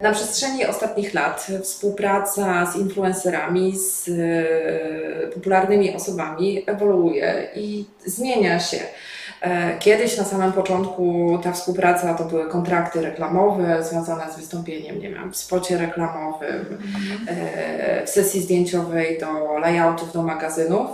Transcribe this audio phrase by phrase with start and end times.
[0.00, 8.78] Na przestrzeni ostatnich lat współpraca z influencerami, z e, popularnymi osobami ewoluuje i zmienia się.
[9.40, 15.10] E, kiedyś na samym początku ta współpraca to były kontrakty reklamowe związane z wystąpieniem, nie
[15.10, 16.78] wiem, w spocie reklamowym,
[17.28, 20.90] e, w sesji zdjęciowej do layoutów, do magazynów.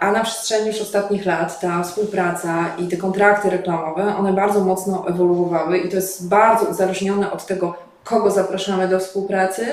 [0.00, 5.08] A na przestrzeni już ostatnich lat ta współpraca i te kontrakty reklamowe, one bardzo mocno
[5.08, 9.66] ewoluowały i to jest bardzo uzależnione od tego, kogo zapraszamy do współpracy,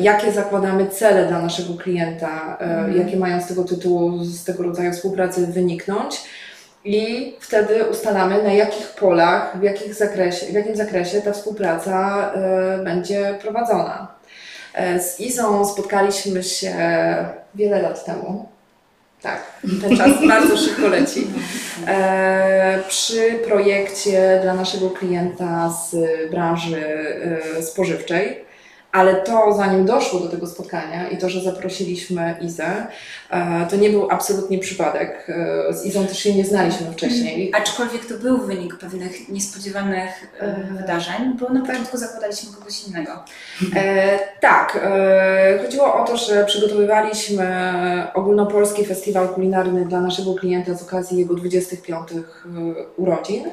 [0.00, 2.96] jakie zakładamy cele dla naszego klienta, Mhm.
[2.98, 6.20] jakie mają z tego tytułu, z tego rodzaju współpracy wyniknąć.
[6.84, 12.78] I wtedy ustalamy, na jakich polach, w, jakich zakresie, w jakim zakresie ta współpraca e,
[12.84, 14.08] będzie prowadzona.
[14.74, 16.74] E, z Izą spotkaliśmy się
[17.54, 18.48] wiele lat temu.
[19.22, 21.26] Tak, ten czas bardzo szybko leci.
[21.86, 25.96] E, przy projekcie dla naszego klienta z
[26.30, 26.86] branży
[27.58, 28.45] e, spożywczej.
[28.96, 32.86] Ale to, zanim doszło do tego spotkania i to, że zaprosiliśmy Izę,
[33.30, 35.26] e, to nie był absolutnie przypadek.
[35.68, 37.52] E, Z Izą też się nie znaliśmy wcześniej.
[37.54, 43.12] Aczkolwiek to był wynik pewnych niespodziewanych e, wydarzeń, bo na początku zakładaliśmy kogoś innego.
[44.40, 44.78] Tak,
[45.64, 47.46] chodziło o to, że przygotowywaliśmy
[48.14, 52.14] ogólnopolski festiwal kulinarny dla naszego klienta z okazji jego 25 e,
[52.96, 53.44] urodzin.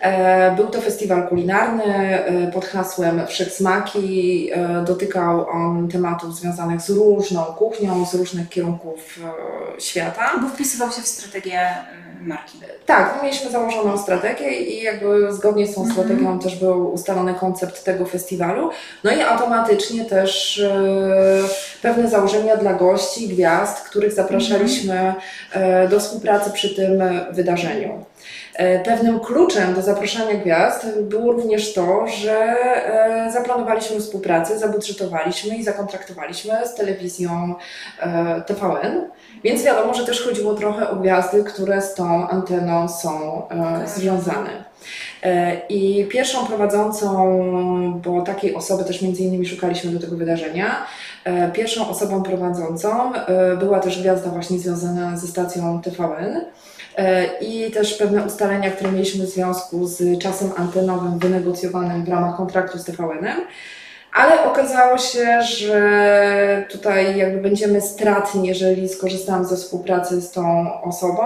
[0.00, 2.18] E, Był to festiwal kulinarny
[2.54, 4.50] pod hasłem Wszechsmaki.
[4.60, 9.18] E, Dotykał on tematów związanych z różną kuchnią, z różnych kierunków
[9.76, 10.30] e, świata.
[10.42, 11.84] Bo wpisywał się w strategię e,
[12.20, 12.58] marki.
[12.86, 15.98] Tak, my mieliśmy założoną strategię i jakby zgodnie z tą Mhm.
[15.98, 18.70] strategią też był ustalony koncept tego festiwalu.
[19.04, 21.42] No i automatycznie też e,
[21.82, 25.14] pewne założenia dla gości, gwiazd, których zapraszaliśmy
[25.52, 28.04] e, do współpracy przy tym wydarzeniu.
[28.54, 35.62] E, Pewnym kluczem do zapraszania gwiazd było również to, że e, zaplanowaliśmy współpracę, zabudżetowaliśmy i
[35.62, 37.54] zakontraktowaliśmy z telewizją
[38.00, 39.10] e, TVN.
[39.44, 43.42] Więc wiadomo, że też chodziło trochę o gwiazdy, które z tą anteną są
[43.86, 44.70] związane.
[45.68, 47.10] I pierwszą prowadzącą,
[48.04, 50.86] bo takiej osoby też między innymi szukaliśmy do tego wydarzenia,
[51.52, 53.12] pierwszą osobą prowadzącą
[53.58, 56.44] była też gwiazda właśnie związana ze stacją TVN.
[56.96, 62.36] E, I też pewne ustalenia, które mieliśmy w związku z czasem antenowym wynegocjowanym w ramach
[62.36, 63.40] kontraktu z TVN-em.
[64.12, 71.22] Ale okazało się, że tutaj jakby będziemy stratni, jeżeli skorzystamy ze współpracy z tą osobą,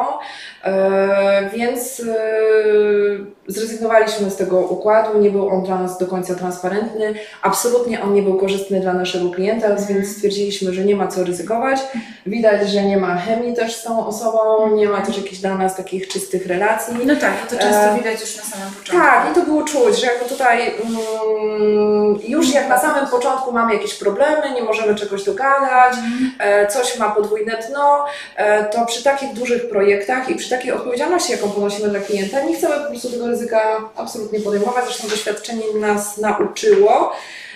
[0.65, 5.19] e, więc e, zrezygnowaliśmy z tego układu.
[5.19, 7.15] Nie był on dla nas do końca transparentny.
[7.43, 11.81] Absolutnie on nie był korzystny dla naszego klienta, więc stwierdziliśmy, że nie ma co ryzykować.
[12.27, 15.77] Widać, że nie ma chemii też z tą osobą, nie ma też jakichś dla nas
[15.77, 16.95] takich czystych relacji.
[17.07, 19.07] No tak, to często E, widać już na samym początku.
[19.07, 23.75] Tak, i to było czuć, że jakby tutaj mm, już jak na samym początku mamy
[23.75, 25.95] jakieś problemy, nie możemy czegoś dogadać,
[26.39, 28.05] e, coś ma podwójne dno,
[28.37, 32.57] e, to przy takich dużych projektach i przy takiej odpowiedzialności, jaką ponosimy dla klienta, nie
[32.57, 34.85] chcemy po prostu tego ryzyka absolutnie podejmować.
[34.85, 37.13] Zresztą doświadczenie nas nauczyło,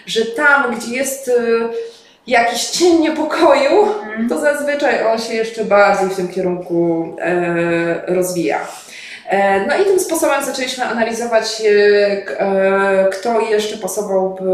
[0.07, 1.33] że tam, gdzie jest y,
[2.27, 3.89] jakiś cień niepokoju,
[4.29, 8.59] to zazwyczaj on się jeszcze bardziej w tym kierunku e, rozwija.
[9.29, 14.45] E, No i tym sposobem zaczęliśmy analizować, e, kto jeszcze pasowałby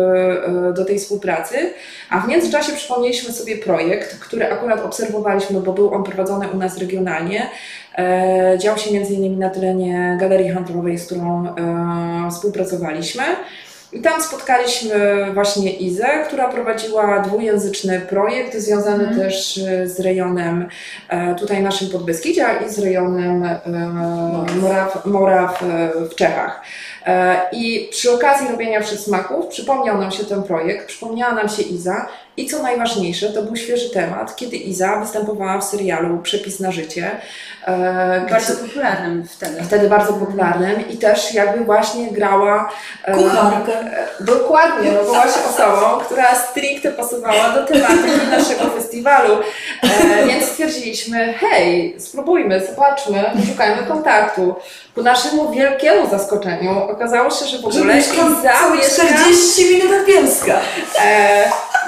[0.74, 1.72] do tej współpracy,
[2.10, 6.78] a w międzyczasie przypomnieliśmy sobie projekt, który akurat obserwowaliśmy, bo był on prowadzony u nas
[6.78, 7.50] regionalnie.
[7.99, 9.38] E, Dział się m.in.
[9.38, 13.22] na terenie galerii handlowej, z którą e, współpracowaliśmy.
[13.93, 19.16] I tam spotkaliśmy właśnie Izę, która prowadziła dwujęzyczny projekt związany Mhm.
[19.21, 20.69] też e, z rejonem
[21.38, 23.49] tutaj naszym Podbeskidzia i z rejonem
[24.62, 25.65] Moraw, Moraw
[26.11, 26.62] w Czechach.
[27.53, 32.46] I przy okazji robienia wszechsmaków przypomniał nam się ten projekt, przypomniała nam się Iza i
[32.46, 37.10] co najważniejsze, to był świeży temat, kiedy Iza występowała w serialu Przepis na życie.
[37.66, 39.62] e, Bardzo gdzie- popularnym wtedy.
[39.62, 42.70] wtedy bardzo popularnym i też jakby właśnie grała
[43.04, 43.72] e, Kucharkę.
[43.81, 49.34] e, dokładnie, no była się osobą, która stricte pasowała do tematyki naszego festiwalu,
[49.82, 54.54] e, więc stwierdziliśmy, hej, spróbujmy, zobaczmy, szukajmy kontaktu.
[54.94, 58.12] Ku naszemu wielkiemu zaskoczeniu okazało się, że w ogóle Iza
[58.75, 60.61] mieszka 40 minut od Bielska.
[61.05, 61.44] E,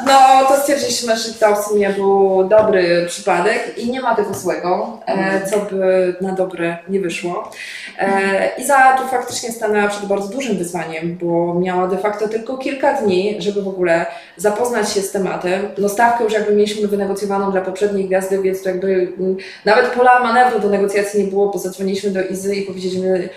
[0.06, 4.99] no to stwierdziliśmy, że to w sumie był dobry przypadek i nie ma tego złego,
[5.06, 7.50] e, co by na dobre nie wyszło.
[7.99, 12.93] E, Iza tu faktycznie stanęła przed bardzo dużym wyzwaniem, bo miała de facto tylko kilka
[12.93, 14.06] dni, żeby w ogóle
[14.37, 15.69] zapoznać się z tematem.
[15.79, 20.20] No stawkę już jakby mieliśmy wynegocjowaną dla poprzedniej gwiazdy, więc to jakby mm, nawet pola
[20.20, 22.95] manewru do negocjacji nie było, bo zadzwoniliśmy do Izy i powiedzieliśmy,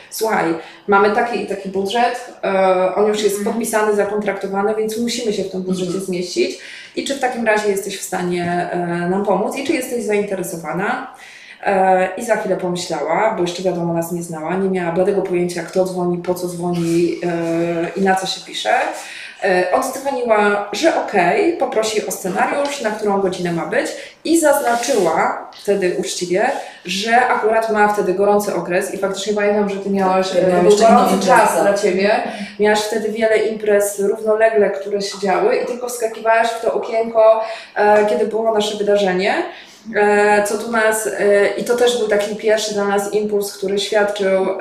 [0.09, 0.45] słuchaj,
[0.87, 3.53] mamy taki i taki budżet, e, on już jest Mhm.
[3.53, 6.05] podpisany, zakontraktowany, więc musimy się w tym budżecie Mhm.
[6.05, 6.59] zmieścić.
[6.95, 11.13] I czy w takim razie jesteś w stanie e, nam pomóc i czy jesteś zainteresowana?
[11.63, 15.63] E, I za chwilę pomyślała, bo jeszcze wiadomo nas nie znała, nie miała bladego pojęcia
[15.63, 17.15] kto dzwoni, po co dzwoni
[17.95, 18.73] i na co się pisze.
[19.43, 23.87] E, Oddzwoniła, że okej, poprosi o scenariusz, na którą godzinę ma być
[24.23, 26.51] i zaznaczyła wtedy uczciwie,
[26.85, 30.77] że akurat ma wtedy gorący okres i faktycznie pamiętam, że ty miałaś, Ja e, gorący
[30.79, 31.61] czas imprezę.
[31.61, 32.11] dla ciebie,
[32.59, 37.43] miałaś wtedy wiele imprez równolegle, które się działy i tylko wskakiwałaś w to okienko,
[37.75, 39.33] e, kiedy było nasze wydarzenie.
[39.95, 43.79] E, co tu nas, e, i to też był taki pierwszy dla nas impuls, który
[43.79, 44.59] świadczył e,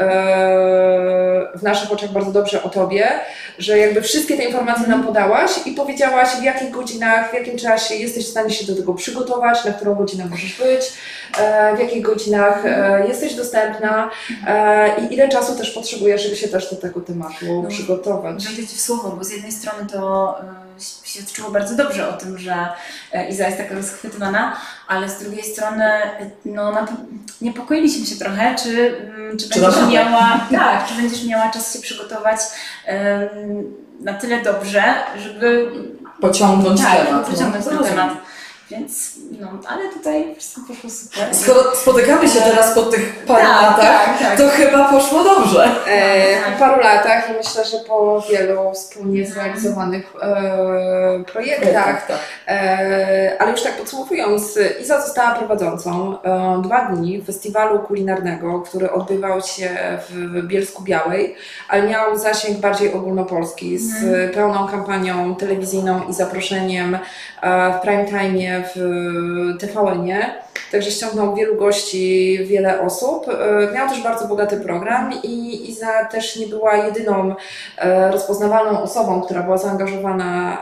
[1.55, 3.09] w naszych oczach bardzo dobrze o tobie,
[3.59, 7.95] że jakby wszystkie te informacje nam podałaś i powiedziałaś w jakich godzinach, w jakim czasie
[7.95, 10.93] jesteś w stanie się do tego przygotować, na którą godzinę możesz być,
[11.77, 12.63] w jakich godzinach
[13.09, 14.11] jesteś dostępna
[15.03, 18.45] i ile czasu też potrzebujesz, żeby się też do tego tematu No, przygotować.
[18.47, 20.35] Wejdę Ci w słowo, bo z jednej strony to
[20.79, 22.69] y, świadczyło bardzo dobrze o tym, że
[23.15, 24.57] y, Iza jest taka rozchwytywana,
[24.89, 25.91] ale z drugiej strony
[26.45, 26.73] no,
[27.41, 31.81] niepokoiliśmy się trochę, czy, mm, czy, Czy będziesz miała, tak, czy będziesz miała czas się
[31.81, 32.41] przygotować
[34.01, 35.71] na tyle dobrze, żeby
[36.21, 37.13] Pociągnąć tak, temat.
[37.29, 37.35] no.
[37.35, 37.99] pociągnąć ten Rozumiem.
[37.99, 38.19] temat.
[38.71, 41.35] Więc, no, ale tutaj wszystko poszło super.
[41.35, 44.39] Skoro spotykamy się teraz po tych paru Tak, latach, tak, tak.
[44.39, 45.69] to chyba poszło dobrze.
[45.87, 52.19] E, po paru latach i myślę, że po wielu wspólnie zrealizowanych e, projektach, tak.
[52.49, 59.41] e, ale już tak podsumowując, Iza została prowadzącą e, dwa dni festiwalu kulinarnego, który odbywał
[59.41, 59.69] się
[60.11, 61.37] w Bielsku Białej,
[61.69, 64.31] ale miał zasięg bardziej ogólnopolski z Mhm.
[64.31, 66.99] pełną kampanią telewizyjną i zaproszeniem
[67.43, 68.79] e, w prime time w
[69.61, 70.35] TVN-ie.
[70.73, 73.27] Także ściągnął wielu gości, wiele osób.
[73.29, 77.35] E, Miał też bardzo bogaty program i Iza też nie była jedyną
[77.79, 80.59] e, rozpoznawalną osobą, która była zaangażowana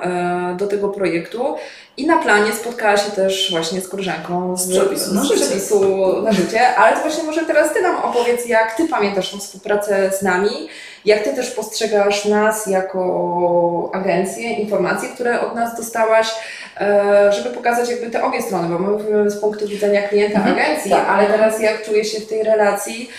[0.58, 1.54] do tego projektu.
[1.96, 5.44] I na planie spotkała się też właśnie z koleżanką Z przepisu na z życie.
[5.44, 5.80] przepisu
[6.22, 6.76] na życie.
[6.76, 10.68] Ale to właśnie może teraz Ty nam opowiedz, jak Ty pamiętasz tą współpracę z nami,
[11.06, 16.34] jak Ty też postrzegasz nas jako agencję, informacje, które od nas dostałaś,
[16.80, 20.56] e, żeby pokazać jakby te obie strony, bo my mówimy z punktu widzenia klienta Mhm,
[20.56, 21.08] agencji, tak.
[21.08, 23.10] ale teraz jak czuje się w tej relacji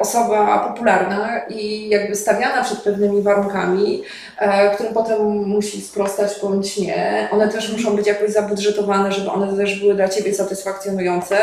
[0.00, 4.02] osoba popularna i jakby stawiana przed pewnymi warunkami,
[4.38, 7.28] e, którym potem musi sprostać bądź nie.
[7.32, 11.36] One też muszą być jakoś zabudżetowane, żeby one też były dla Ciebie satysfakcjonujące.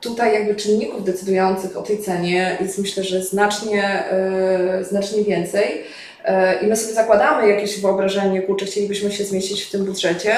[0.00, 5.82] E, Tutaj jakby czynników decydujących o tej cenie jest myślę, że znacznie, e, znacznie więcej.
[6.24, 10.36] E, I my sobie zakładamy jakieś wyobrażenie, kurczę, chcielibyśmy się zmieścić w tym budżecie.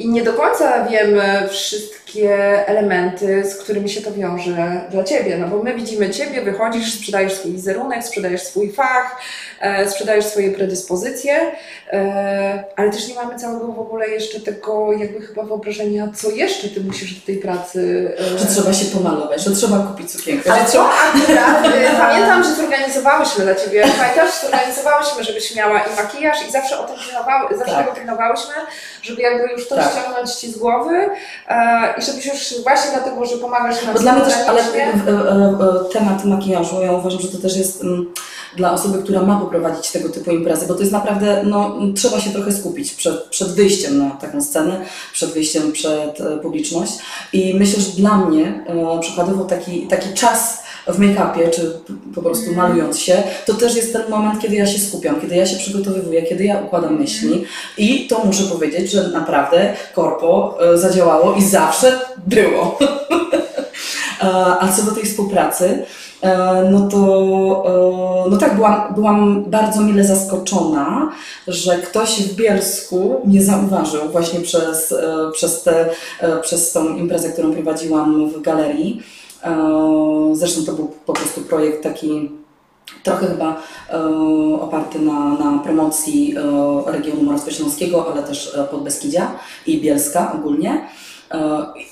[0.00, 5.38] E, I nie do końca wiemy wszystkie elementy, z którymi się to wiąże dla Ciebie,
[5.38, 9.20] no bo my widzimy Ciebie, wychodzisz, sprzedajesz swój wizerunek, sprzedajesz swój fach,
[9.60, 11.52] e, sprzedajesz swoje predyspozycje,
[11.92, 16.68] e, ale też nie mamy całego w ogóle jeszcze tego jakby chyba wyobrażenia, co jeszcze
[16.68, 18.12] Ty musisz do tej pracy...
[18.34, 20.88] e, Że trzeba się pomalować, że trzeba kupić sukienkę, ale że co trzeba...
[20.88, 21.62] akurat,
[22.10, 26.96] pamiętam, że zorganizowałyśmy dla Ciebie, pamiętasz, zorganizowałyśmy, żebyś miała i makijaż i zawsze o tym
[27.06, 27.84] pilnowały, zawsze Tak.
[27.84, 28.54] tego pilnowałyśmy,
[29.02, 29.89] żeby jakby już to Tak.
[29.90, 31.10] Ściągnąć Ci z głowy
[31.48, 34.76] e, i żebyś już właśnie dlatego, że pomagasz nam Bo dla mnie też, ale e,
[34.76, 38.12] e, temat makijażu, ja uważam, że to też jest mm,
[38.56, 42.20] dla osoby, która ma poprowadzić tego typu imprezy, bo to jest naprawdę, no, m, trzeba
[42.20, 44.80] się trochę skupić przed, przed wyjściem na taką scenę,
[45.12, 46.92] przed wyjściem przed e, publiczność.
[47.32, 51.72] I myślę, że dla mnie e, przykładowo taki, taki czas w make-upie, czy
[52.14, 55.46] po prostu malując się, to też jest ten moment, kiedy ja się skupiam, kiedy ja
[55.46, 57.44] się przygotowywuję, kiedy ja układam myśli
[57.78, 62.78] i to muszę powiedzieć, że naprawdę korpo e, zadziałało i zawsze było.
[64.22, 65.84] E, A co do tej współpracy,
[66.22, 71.12] e, no to no tak, byłam, byłam bardzo mile zaskoczona,
[71.46, 74.94] że ktoś w Bielsku mnie zauważył właśnie przez,
[75.32, 75.88] przez, te,
[76.42, 79.02] przez tą imprezę, którą prowadziłam w galerii.
[79.44, 79.90] E,
[80.32, 82.30] Zresztą to był po prostu projekt taki
[83.02, 84.04] trochę chyba e,
[84.60, 89.32] oparty na, na promocji e, regionu Moravskośląskiego, ale też Podbeskidzia
[89.66, 90.88] i Bielska ogólnie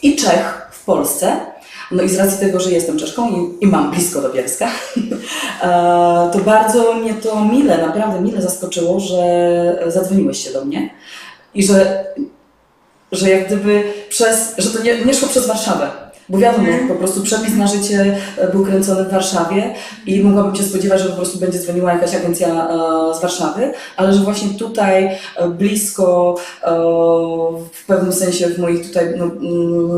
[0.02, 1.36] i Czech w Polsce.
[1.90, 4.68] No i z racji tego, że jestem Czeszką i, i mam blisko do Bielska,
[6.32, 10.90] to bardzo mnie to mile, naprawdę mile zaskoczyło, że zadzwoniłeś się do mnie
[11.54, 12.04] i że,
[13.12, 15.90] że jak gdyby przez, że to nie, nie szło przez Warszawę.
[16.28, 16.88] Bo wiadomo, Mhm.
[16.88, 19.74] po prostu przepis na życie e, był kręcony w Warszawie
[20.06, 24.12] i mogłabym się spodziewać, że po prostu będzie dzwoniła jakaś agencja e, z Warszawy, ale
[24.12, 26.34] że właśnie tutaj e, blisko,
[27.72, 29.96] w pewnym sensie w moich tutaj no, mm,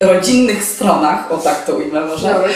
[0.00, 2.48] rodzinnych stronach, o tak to ujmę może, Dobra,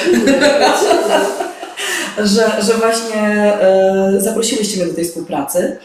[2.33, 3.23] że, że właśnie
[3.61, 5.77] e, zaprosiłyście mnie do tej współpracy.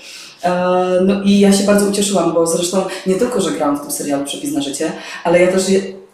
[1.02, 4.26] No i ja się bardzo ucieszyłam, bo zresztą nie tylko, że grałam w tym serialu
[4.26, 4.92] Przepis na życie,
[5.24, 5.64] ale ja też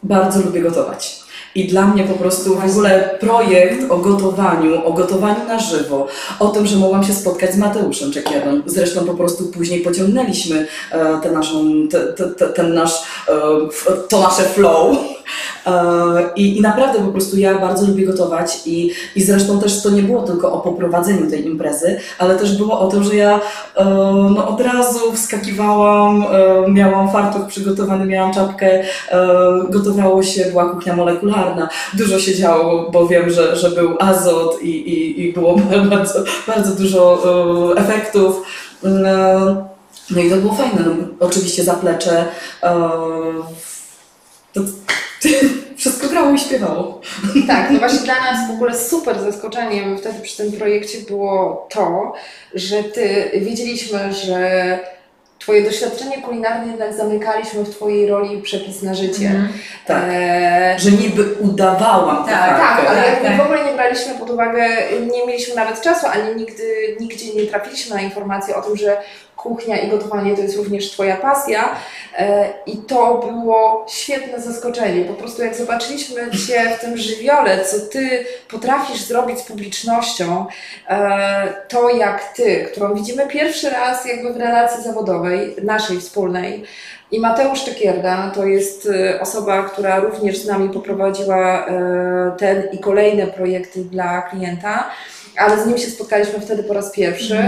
[0.04, 1.28] bardzo lubię gotować.
[1.56, 6.08] I dla mnie po prostu w ogóle projekt o gotowaniu, o gotowaniu na żywo,
[6.40, 8.64] o tym, że mogłam się spotkać z Mateuszem Czekierem.
[8.66, 12.94] Zresztą po prostu później pociągnęliśmy e, tę naszą, te, te, te, ten nasz,
[13.28, 13.34] e,
[14.10, 14.98] to nasze flow.
[15.66, 15.72] E,
[16.36, 20.04] I, I naprawdę po prostu ja bardzo lubię gotować i, i zresztą też to nie
[20.04, 23.40] było tylko o poprowadzeniu tej imprezy, ale też było o tym, że ja
[23.76, 23.86] e,
[24.36, 28.84] no, od razu wskakiwałam, e, miałam fartuch przygotowany, miałam czapkę,
[29.70, 34.70] gotowało się, była kuchnia molekularna, dużo się działo, bo wiem, że, że był azot i,
[34.70, 35.56] i, i było
[35.90, 37.24] bardzo, bardzo dużo
[37.78, 38.44] efektów.
[40.12, 42.26] No i to było fajne, no, oczywiście zaplecze,
[44.54, 44.62] to,
[45.78, 47.02] wszystko grało i śpiewało.
[47.48, 52.14] Tak, no właśnie dla nas w ogóle super zaskoczeniem wtedy przy tym projekcie było to,
[52.54, 54.80] że ty wiedzieliśmy, że
[55.40, 59.26] Twoje doświadczenie kulinarne jednak zamykaliśmy w Twojej roli przepis na życie.
[59.26, 59.50] Mhm.
[59.86, 60.04] Tak.
[60.10, 63.38] Eee, Że niby udawałam Tak, tak, ale tak, jakby tak.
[63.38, 64.68] w ogóle nie braliśmy pod uwagę,
[65.12, 66.64] nie mieliśmy nawet czasu, ani nigdy,
[67.00, 68.98] nigdzie nie trafiliśmy na informację o tym, że
[69.38, 71.76] kuchnia i gotowanie to jest również Twoja pasja.
[72.18, 75.06] E, I to było świetne zaskoczenie.
[75.06, 80.46] Po prostu jak zobaczyliśmy Cię w tym żywiole, co Ty potrafisz zrobić z publicznością,
[80.90, 86.64] e, to jak Ty, którą widzimy pierwszy raz jakby w relacji zawodowej, naszej wspólnej,
[87.12, 91.66] i Mateusz Czekierda to jest e, osoba, która również z nami poprowadziła
[92.38, 94.90] ten i kolejne projekty dla klienta,
[95.38, 97.44] ale z nim się spotkaliśmy wtedy po raz pierwszy.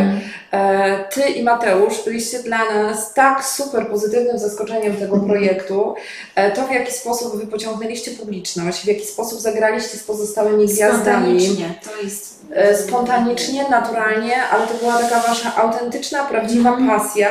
[0.51, 5.93] E, Ty i Mateusz byliście dla nas tak super pozytywnym zaskoczeniem tego projektu.
[6.36, 11.41] E, To w jaki sposób wy pociągnęliście publiczność, w jaki sposób zagraliście z pozostałymi gwiazdami.
[11.41, 12.39] Spontanicznie, to jest...
[12.53, 17.00] E, Spontanicznie, naturalnie, ale to była taka wasza autentyczna, prawdziwa Mhm.
[17.00, 17.29] pasja.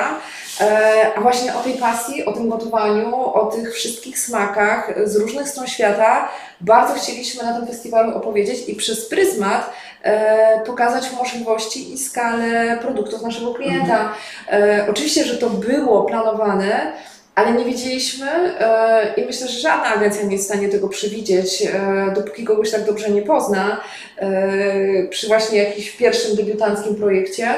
[0.60, 5.48] E, A właśnie o tej pasji, o tym gotowaniu, o tych wszystkich smakach z różnych
[5.48, 6.28] stron świata
[6.60, 9.70] bardzo chcieliśmy na tym festiwalu opowiedzieć i przez pryzmat
[10.02, 14.12] e, pokazać możliwości i skalę produktów naszego klienta.
[14.52, 16.92] E, oczywiście, że to było planowane,
[17.38, 21.62] ale nie wiedzieliśmy e, i myślę, że żadna agencja nie jest w stanie tego przewidzieć,
[21.62, 23.80] e, dopóki kogoś tak dobrze nie pozna
[24.18, 27.48] e, przy właśnie jakimś pierwszym debiutanckim projekcie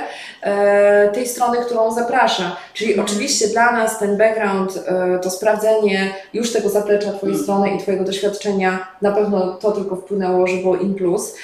[1.15, 2.57] tej strony, którą zaprasza.
[2.75, 3.09] Czyli Mhm.
[3.09, 4.85] oczywiście dla nas ten background,
[5.23, 7.43] to sprawdzenie już tego zaplecza Twojej Mhm.
[7.43, 11.35] strony i Twojego doświadczenia, na pewno to tylko wpłynęło, że było in plus.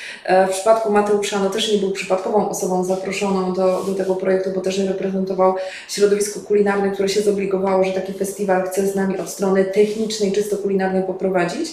[0.48, 4.60] W przypadku Mateusza, no też nie był przypadkową osobą zaproszoną do, do tego projektu, bo
[4.60, 5.54] też reprezentował
[5.88, 8.25] środowisko kulinarne, które się zobligowało, że taki festiwal
[8.66, 11.70] chce z nami od strony technicznej, czysto kulinarnej poprowadzić.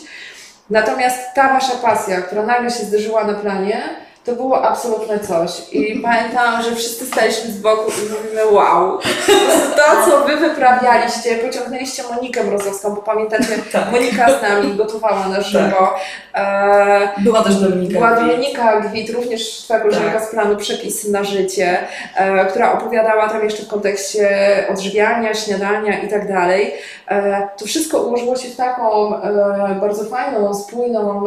[0.69, 3.83] Natomiast ta Wasza pasja, która nagle się zderzyła na planie,
[4.25, 5.51] to było absolutne coś.
[5.71, 8.99] I pamiętam, że wszyscy staliśmy z boku i mówimy wow.
[9.75, 13.91] To, co Wy wyprawialiście, pociągnęliście Monikę Mrozowską, bo pamiętacie, Tak.
[13.91, 15.93] Monika z nami gotowała na żywo.
[16.35, 17.93] E, Była też Dominika.
[17.93, 18.15] była.
[18.15, 20.23] Dominika Gwit, również koleżanka Tak.
[20.27, 21.77] z planu Przepis na życie,
[22.15, 24.29] e, która opowiadała tam jeszcze w kontekście
[24.71, 26.73] odżywiania, śniadania i tak dalej.
[27.07, 29.13] E, to wszystko ułożyło się w taką
[29.81, 31.23] bardzo fajną, spójną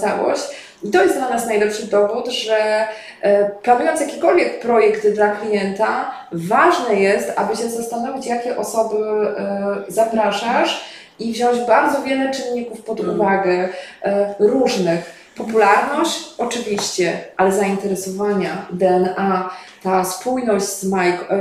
[0.00, 0.67] całość.
[0.82, 2.86] I to jest dla nas najlepszy dowód, że
[3.22, 10.84] e, planując jakikolwiek projekt dla klienta, ważne jest, aby się zastanowić, jakie osoby e, zapraszasz
[11.18, 13.14] i wziąć bardzo wiele czynników pod Mm.
[13.20, 13.68] uwagę,
[14.02, 15.18] e, różnych.
[15.36, 19.50] Popularność oczywiście, ale zainteresowania, DNA,
[19.82, 20.64] ta spójność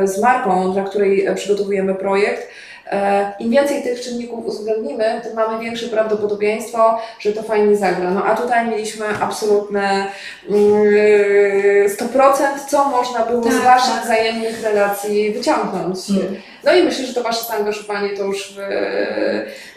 [0.05, 2.47] z, marką, dla której przygotowujemy projekt.
[2.91, 8.11] E, Im więcej tych czynników uwzględnimy, tym mamy większe prawdopodobieństwo, że to fajnie zagra.
[8.11, 10.07] No a tutaj mieliśmy absolutne
[10.49, 10.83] mm,
[11.87, 14.03] 100%, co można było z Tak, Waszych tak.
[14.03, 16.09] wzajemnych relacji wyciągnąć.
[16.09, 16.35] Mm.
[16.67, 18.65] No i myślę, że to Wasze zaangażowanie to już wy...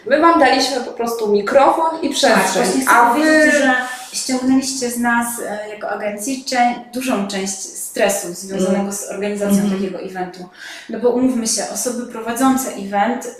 [0.05, 3.19] My Wam daliśmy po prostu mikrofon i Tak, przestrzeń, chcę a Wy...
[3.19, 3.73] powiedzieć, że
[4.13, 6.45] ściągnęliście z nas e, jako agencji
[6.93, 9.71] dużą część stresu związanego z organizacją Mhm.
[9.81, 10.49] takiego eventu.
[10.89, 13.35] No bo umówmy się, osoby prowadzące event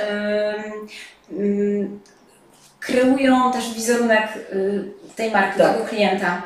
[1.40, 2.00] ym,
[2.80, 4.84] kreują też wizerunek y,
[5.16, 5.74] tej marki, Tak.
[5.74, 6.42] tego klienta.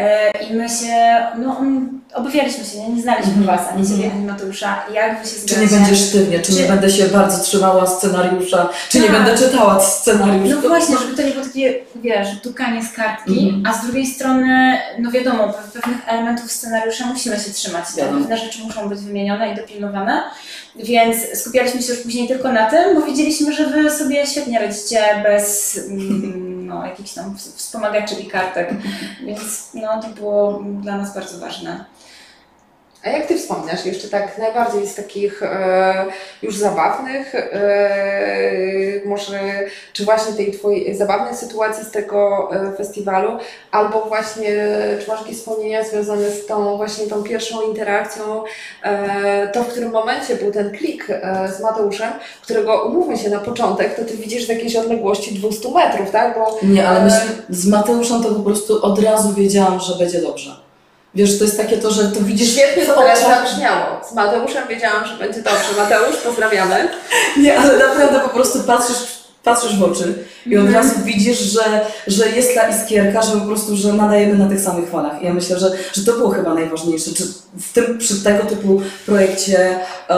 [0.00, 3.46] E, I my się, no mm, obawialiśmy się, nie, nie znaliśmy Mhm.
[3.46, 3.98] Was, ani Mhm.
[4.00, 5.76] Ciebie, ani Mateusza, jak Wy się Czy nie zgadzacie.
[5.90, 9.16] będzie sztywnie, czy, nie Czy- będę się bardzo trzymała scenariusza, czy nie Tak.
[9.16, 10.56] będę czytała scenariusza.
[10.62, 13.62] No właśnie, żeby to nie było takie, wiesz, dukanie z kartki, Mhm.
[13.66, 17.84] a z drugiej strony, no wiadomo, pe- pewnych elementów scenariusza musimy się trzymać.
[17.96, 18.18] Wiadomo.
[18.18, 20.22] Pewne rzeczy muszą być wymienione i dopilnowane,
[20.76, 25.00] więc skupialiśmy się już później tylko na tym, bo wiedzieliśmy, że Wy sobie świetnie radzicie
[25.22, 28.70] bez mm, no, jakichś tam ws- wspomagaczy i kartek,
[29.26, 31.84] więc no, to było dla nas bardzo ważne.
[33.04, 36.04] A jak Ty wspominasz jeszcze tak najbardziej z takich e,
[36.42, 37.40] już zabawnych, e,
[39.04, 39.40] może
[39.92, 43.38] czy właśnie tej Twojej zabawnej sytuacji z tego e, festiwalu,
[43.70, 44.50] albo właśnie
[45.00, 48.42] czy masz jakieś wspomnienia związane z tą właśnie tą pierwszą interakcją,
[48.82, 53.38] e, to w którym momencie był ten klik e, z Mateuszem, którego umówmy się na
[53.38, 56.38] początek, to Ty widzisz z jakiejś odległości 200 metrów, tak?
[56.38, 60.20] Bo Nie, ale E, myślę, z Mateuszem to po prostu od razu wiedziałam, że będzie
[60.20, 60.59] dobrze.
[61.14, 63.86] Wiesz, to jest takie to, że to widzisz Świetnie to teraz zabrzmiało.
[64.10, 65.68] Z Mateuszem wiedziałam, że będzie dobrze.
[65.76, 66.88] Mateusz, pozdrawiamy.
[67.42, 68.96] Nie, ale naprawdę po prostu patrzysz,
[69.44, 70.14] patrzysz w oczy
[70.46, 70.74] i od Mhm.
[70.84, 74.90] razu widzisz, że, że jest ta iskierka, że po prostu, że nadajemy na tych samych
[74.90, 75.22] falach.
[75.22, 77.10] I ja myślę, że, że to było chyba najważniejsze.
[77.16, 77.22] Czy
[77.60, 79.78] w tym, przy tego typu projekcie,
[80.10, 80.16] e,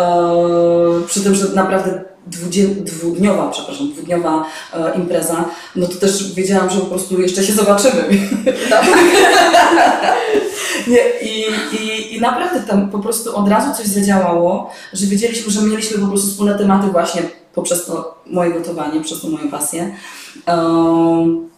[1.07, 5.45] przy tym, że naprawdę dwudzie, dwudniowa, przepraszam, dwudniowa e, impreza,
[5.76, 8.09] no to też wiedziałam, że po prostu jeszcze się zobaczymy.
[8.71, 8.76] No.
[10.87, 11.45] Nie, i,
[11.76, 16.07] i, I naprawdę tam po prostu od razu coś zadziałało, że wiedzieliśmy, że mieliśmy po
[16.07, 17.23] prostu wspólne tematy właśnie
[17.55, 19.95] poprzez to moje gotowanie, przez to moją pasję.
[20.47, 21.49] Um,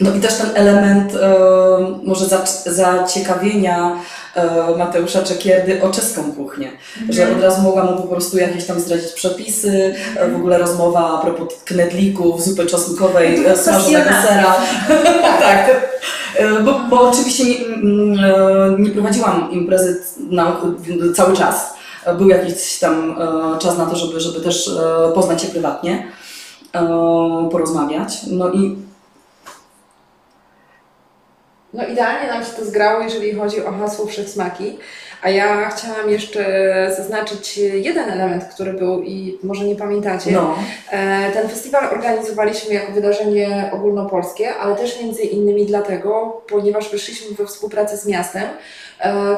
[0.00, 3.96] no i też ten element um, może zac- zaciekawienia
[4.78, 6.70] Mateusza Czekierdy o czeską kuchnię,
[7.08, 11.18] że od razu mogłam mu po prostu jakieś tam zdradzić przepisy, e, w ogóle rozmowa
[11.18, 14.54] a propos knedlików, zupy czosnkowej, No e, smażonego sera.
[15.40, 15.70] tak,
[16.36, 20.56] E, bo, bo oczywiście nie, mm, e, nie prowadziłam imprezy na,
[21.14, 21.74] cały czas.
[22.04, 23.16] E, Był jakiś tam
[23.54, 26.06] e, czas na to, żeby, żeby też e, poznać się prywatnie,
[26.72, 28.18] e, porozmawiać.
[28.30, 28.76] No i
[31.74, 34.78] No idealnie nam się to zgrało, jeżeli chodzi o hasło Wszechsmaki.
[35.22, 36.44] A ja chciałam jeszcze
[36.96, 40.30] zaznaczyć jeden element, który był i może nie pamiętacie.
[40.30, 40.54] no,
[40.90, 47.46] E, Ten festiwal organizowaliśmy jako wydarzenie ogólnopolskie, ale też między innymi dlatego, ponieważ wyszliśmy we
[47.46, 48.42] współpracę z miastem,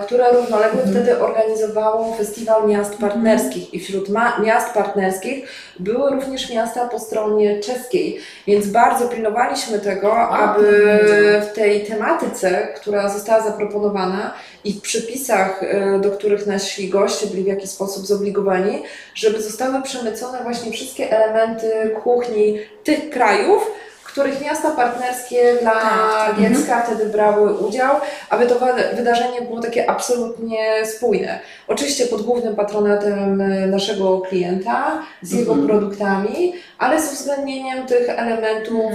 [0.03, 0.91] które równolegle Mhm.
[0.91, 3.75] wtedy organizowało festiwal miast partnerskich.
[3.75, 4.09] I wśród
[4.43, 10.99] miast partnerskich były również miasta po stronie czeskiej, więc bardzo pilnowaliśmy tego, aby
[11.51, 17.43] w tej tematyce, która została zaproponowana i w przepisach, e, do których nasi goście byli
[17.45, 18.83] w jakiś sposób zobligowani,
[19.15, 23.71] żeby zostały przemycone właśnie wszystkie elementy kuchni tych krajów,
[24.17, 26.37] których miasta partnerskie dla Tak.
[26.39, 27.97] Gielska wtedy brały udział,
[28.31, 28.55] aby to
[28.97, 31.39] wydarzenie było takie absolutnie spójne.
[31.69, 35.69] Oczywiście pod głównym patronatem e, naszego klienta, z jego Mhm.
[35.69, 38.93] produktami, ale z uwzględnieniem tych elementów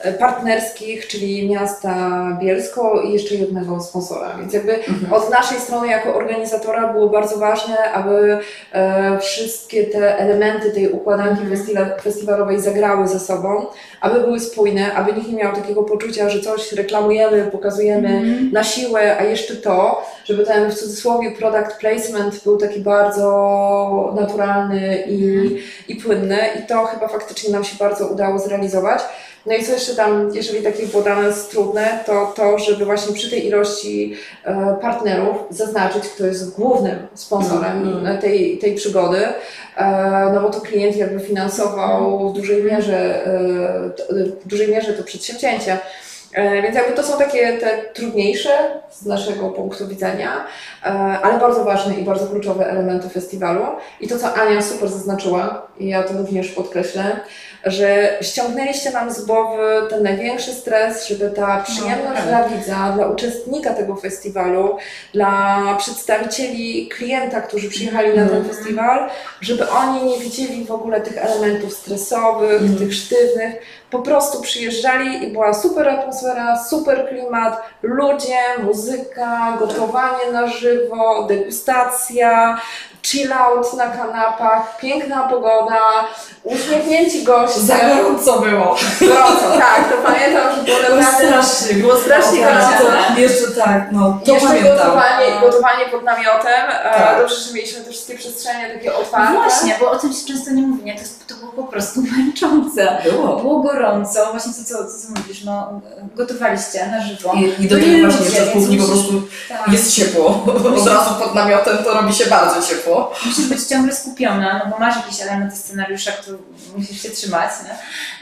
[0.00, 1.94] e, partnerskich, czyli miasta
[2.40, 4.36] Bielsko i jeszcze jednego sponsora.
[4.40, 5.12] Więc jakby Mhm.
[5.12, 8.38] od naszej strony jako organizatora było bardzo ważne, aby
[8.72, 11.50] e, wszystkie te elementy tej układanki Mhm.
[11.50, 13.66] festiwa- festiwalowej zagrały ze sobą,
[14.00, 18.52] aby były spójne, aby nikt nie miał takiego poczucia, że coś reklamujemy, pokazujemy Mhm.
[18.52, 24.96] na siłę, a jeszcze to, żeby ten w cudzysłowie product placement był taki bardzo naturalny
[25.06, 25.50] i, Mhm.
[25.88, 29.00] i płynny i to chyba faktycznie nam się bardzo udało zrealizować.
[29.46, 33.14] No i co jeszcze tam, jeżeli takie było dla nas trudne, to to, żeby właśnie
[33.14, 38.18] przy tej ilości e, partnerów zaznaczyć, kto jest głównym sponsorem Mm, mm.
[38.18, 39.18] tej, tej przygody,
[39.76, 44.02] e, no bo to klient jakby finansował w dużej mierze, e, to,
[44.44, 45.78] w dużej mierze to przedsięwzięcie.
[46.62, 48.50] Więc jakby to są takie te trudniejsze
[48.90, 50.46] z naszego punktu widzenia,
[51.22, 53.66] ale bardzo ważne i bardzo kluczowe elementy festiwalu.
[54.00, 57.20] I to, co Ania super zaznaczyła, i ja to również podkreślę,
[57.64, 62.28] że ściągnęliście nam z głowy ten największy stres, żeby ta przyjemność tak.
[62.28, 64.76] dla widza, dla uczestnika tego festiwalu,
[65.14, 68.44] dla przedstawicieli klienta, którzy przyjechali na ten Mhm.
[68.54, 69.08] festiwal,
[69.40, 72.78] żeby oni nie widzieli w ogóle tych elementów stresowych, Mhm.
[72.78, 73.54] tych sztywnych,
[73.90, 82.60] po prostu przyjeżdżali i była super atmosfera, super klimat, ludzie, muzyka, gotowanie na żywo, degustacja,
[83.06, 85.80] chill out na kanapach, piękna pogoda,
[86.44, 87.60] uśmiechnięci goście.
[87.60, 88.76] Za gorąco było.
[89.00, 91.26] Gorąco, tak, to pamiętam, że było Było naprawdę...
[91.28, 92.84] strasznie, było strasznie gorąco.
[93.16, 94.76] Jeszcze tak, no to Jeszcze pamiętam.
[94.76, 96.70] gotowanie, gotowanie pod namiotem.
[96.70, 97.18] E, Tak.
[97.18, 99.32] Dobrze, że mieliśmy te wszystkie przestrzenie takie No otwarte.
[99.34, 100.94] właśnie, bo o tym się często nie mówi, nie?
[100.94, 102.98] To, to było po prostu męczące.
[103.04, 103.36] Było.
[103.36, 105.80] Było gorąco, właśnie to, co, co, co mówisz, no
[106.16, 107.32] gotowaliście na żywo.
[107.34, 109.68] I, i do No tego właśnie jeszcze w kuchni po prostu Tak.
[109.72, 110.26] jest ciepło.
[110.80, 112.91] Od razu pod namiotem to robi się bardzo ciepło.
[113.26, 116.38] Musisz być ciągle skupiona, no bo masz jakieś elementy scenariusza, które
[116.76, 117.74] musisz się trzymać, nie?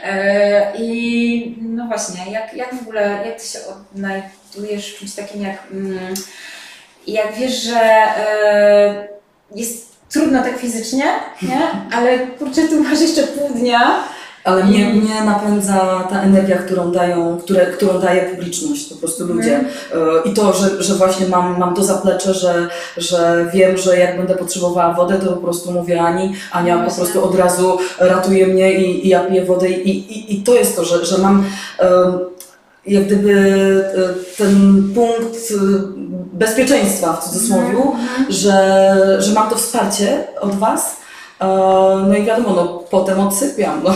[0.07, 5.41] E, I no właśnie, jak, jak w ogóle, jak ty się odnajdujesz w czymś takim
[5.41, 6.13] jak, mm,
[7.07, 9.07] jak wiesz, że e,
[9.55, 11.05] jest trudno tak fizycznie,
[11.41, 11.61] nie?
[11.93, 14.03] Ale kurczę, tu masz jeszcze pół dnia.
[14.43, 19.55] Ale mnie, mnie napędza ta energia, którą dają, które, którą daje publiczność, po prostu ludzie.
[19.55, 24.17] E, I to, że, że właśnie mam, mam to zaplecze, że, że wiem, że jak
[24.17, 28.73] będę potrzebowała wodę, to po prostu mówię Ani, Ania po prostu od razu ratuje mnie
[28.73, 31.45] i, i ja piję wodę i, i, i to jest to, że, że mam
[32.87, 33.33] jak gdyby
[33.95, 35.55] e, ten punkt e,
[36.33, 37.73] bezpieczeństwa w cudzysłowie,
[38.29, 41.00] że, że mam to wsparcie od Was.
[41.41, 41.45] E,
[42.07, 43.83] No i wiadomo, no, potem odsypiam.
[43.83, 43.89] No.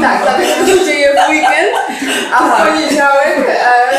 [0.00, 1.72] Tak, dlatego to się dzieje w weekend,
[2.34, 2.68] a w Tak.
[2.74, 3.38] poniedziałek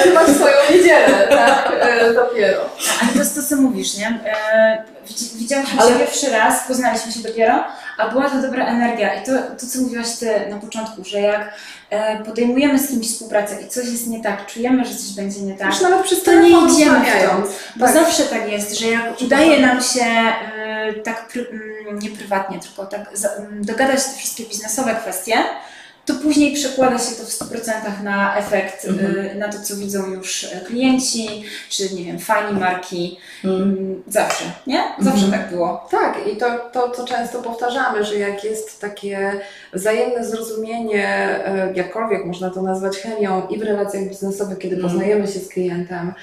[0.05, 1.71] e, masz swoją niedzielę, tak?
[1.81, 2.61] E, dopiero.
[3.01, 4.07] Ale to jest to, co mówisz, nie?
[4.25, 7.63] E, widz- Widziałyśmy Ale- się pierwszy raz, poznaliśmy się dopiero,
[7.97, 9.13] a była to dobra energia.
[9.13, 11.53] I to, to co mówiłaś Ty na początku, że jak
[11.89, 15.53] e, podejmujemy z kimś współpracę i coś jest nie tak, czujemy, że coś będzie nie
[15.57, 17.43] tak, Już nawet przez to nie idziemy w to.
[17.75, 17.93] Bo Tak.
[17.95, 22.85] zawsze tak jest, że jak udaje nam się e, tak, pry, mm, nie prywatnie, tylko
[22.85, 23.01] tak
[23.39, 25.35] mm, dogadać te wszystkie biznesowe kwestie,
[26.07, 29.15] to później przekłada się to w 100% na efekt, Mhm.
[29.19, 33.17] e, na to, co widzą już e, klienci, czy nie wiem, fani marki.
[33.43, 33.61] Mm.
[33.63, 34.83] Mm, Zawsze, nie?
[34.99, 35.41] Zawsze Mhm.
[35.43, 35.87] tak było.
[35.91, 39.31] Tak, i to, to, co często powtarzamy, że jak jest takie
[39.73, 41.05] wzajemne zrozumienie,
[41.45, 44.93] e, jakkolwiek można to nazwać chemią i w relacjach biznesowych, kiedy Mhm.
[44.93, 46.13] poznajemy się z klientem,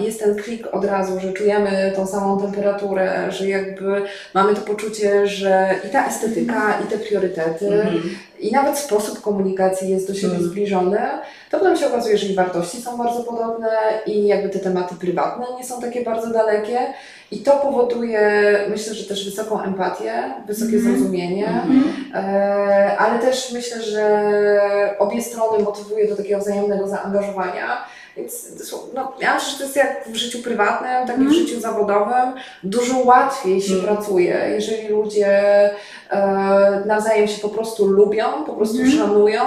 [0.00, 4.02] jest ten klik od razu, że czujemy tą samą temperaturę, że jakby
[4.34, 8.02] mamy to poczucie, że i ta estetyka, i te priorytety, Mhm.
[8.40, 10.44] i nawet sposób komunikacji jest do siebie Mhm.
[10.50, 10.98] zbliżony,
[11.50, 13.68] to potem się okazuje, że i wartości są bardzo podobne
[14.06, 16.78] i jakby te tematy prywatne nie są takie bardzo dalekie
[17.30, 20.12] i to powoduje, myślę, że też wysoką empatię,
[20.46, 20.96] wysokie Mhm.
[20.96, 21.82] zrozumienie, Mhm.
[22.14, 24.30] e, ale też myślę, że
[24.98, 27.84] obie strony motywuje do takiego wzajemnego zaangażowania.
[28.16, 28.46] Więc
[28.94, 31.32] no, ja myślę, że to jest jak w życiu prywatnym, tak i w Mhm.
[31.46, 32.32] życiu zawodowym.
[32.64, 33.96] Dużo łatwiej się Mhm.
[33.96, 35.40] pracuje, jeżeli ludzie
[36.12, 38.98] e, nawzajem się po prostu lubią, po prostu Mhm.
[38.98, 39.42] szanują,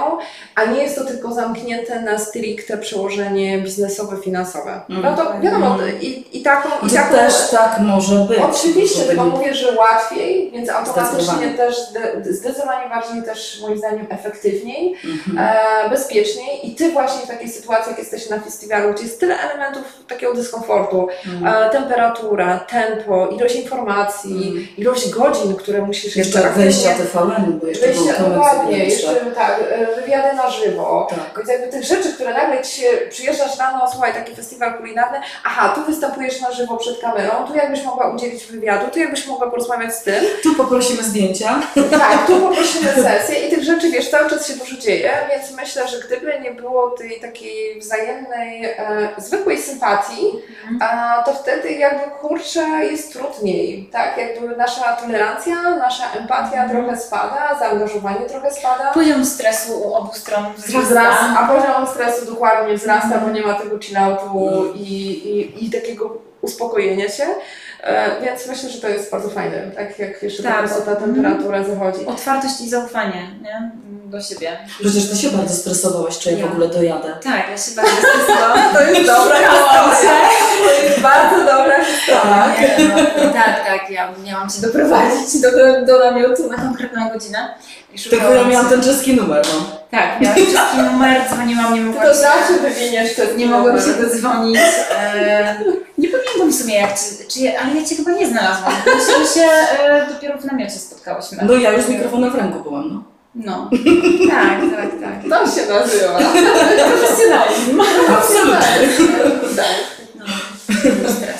[0.54, 4.80] a nie jest to tylko zamknięte na stricte przełożenie biznesowe, finansowe.
[4.90, 5.02] Mhm.
[5.16, 8.38] No to wiadomo, i, i taką, i To taką też tak może być.
[8.38, 14.94] Oczywiście, tylko mówię, że łatwiej, więc automatycznie też zde- zdecydowanie bardziej też moim zdaniem efektywniej,
[15.04, 15.56] Mhm.
[15.86, 19.40] e, bezpieczniej i Ty właśnie w takiej sytuacji, jak jesteś na festiwalu, gdzie jest tyle
[19.40, 21.64] elementów takiego dyskomfortu, Mhm.
[21.66, 24.66] e, temperatura, tempo, ilość informacji, Mhm.
[24.78, 29.60] ilość godzin, które musisz Jeszcze wejścia TVN, bo jeszcze był Wejścia, Tomek dokładnie, jeszcze tak,
[29.70, 31.06] e, wywiady na żywo.
[31.10, 31.36] Tak.
[31.36, 35.72] Więc jakby tych rzeczy, które nagle ci się przyjeżdżasz rano, słuchaj, taki festiwal kulinarny, aha,
[35.74, 39.94] tu występujesz na żywo przed kamerą, tu jakbyś mogła udzielić wywiadu, tu jakbyś mogła porozmawiać
[39.94, 40.24] z tym.
[40.42, 41.60] Tu poprosimy zdjęcia.
[41.90, 45.88] Tak, tu poprosimy sesję i tych rzeczy, wiesz, cały czas się dużo dzieje, więc myślę,
[45.88, 50.32] że gdyby nie było tej takiej wzajemnej, e, zwykłej sympatii,
[50.80, 54.18] a, to wtedy jakby kurczę jest trudniej, tak?
[54.18, 56.70] Jakby nasza tolerancja, nasza empatia Mhm.
[56.70, 58.92] trochę spada, zaangażowanie trochę spada.
[58.94, 61.38] Poziom stresu u obu stron Wzrasta, wzrasta.
[61.40, 64.74] a poziom stresu dokładnie wzrasta, bo nie ma tego chilloutu Mhm.
[64.76, 67.24] i, i, i takiego uspokojenia się.
[67.82, 70.84] E, więc myślę, że to jest bardzo fajne, tak jak jeszcze Tak.
[70.84, 72.06] ta temperatura zachodzi.
[72.06, 73.70] Otwartość i zaufanie nie?
[74.04, 74.58] do siebie.
[74.80, 76.46] Przecież ty się bardzo stresowałaś, czy ja Ja.
[76.46, 77.16] w ogóle dojadę.
[77.22, 78.74] Tak, ja się bardzo stresowałam.
[78.74, 80.18] To jest dobra historia.
[80.64, 82.54] To jest bardzo dobra historia.
[82.60, 87.54] Nie, no, tak, tak, ja miałam Cię doprowadzić do, do, do namiotu na konkretną godzinę.
[87.96, 89.66] I Tylko szukałam ja miałam ten czeski numer, no.
[89.90, 93.92] Tak, miałam czeski numer, dzwoniłam, nie mogłam to się, zawsze wywiniesz te nie mogłam się
[94.02, 94.58] dodzwonić.
[94.98, 95.56] E,
[95.98, 98.72] nie pamiętam w sumie jak, czy, czy, ale ja Cię chyba nie znalazłam.
[98.86, 99.48] Myśmy się
[99.82, 101.38] e, dopiero w namiocie spotkałyśmy.
[101.42, 103.02] No ja już z mikrofonem w ręku byłam, no.
[103.34, 103.70] No,
[104.30, 105.30] tak, tak, tak.
[105.30, 106.18] To się nazywa.
[106.88, 107.80] Profesjonalizm.
[108.08, 108.88] Absolutnie.
[109.56, 109.76] Tak.
[110.14, 110.24] No,
[111.10, 111.35] stres.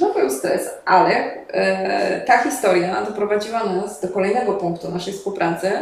[0.00, 1.10] No był stres, ale
[1.52, 5.72] e, ta historia doprowadziła nas do kolejnego punktu naszej współpracy.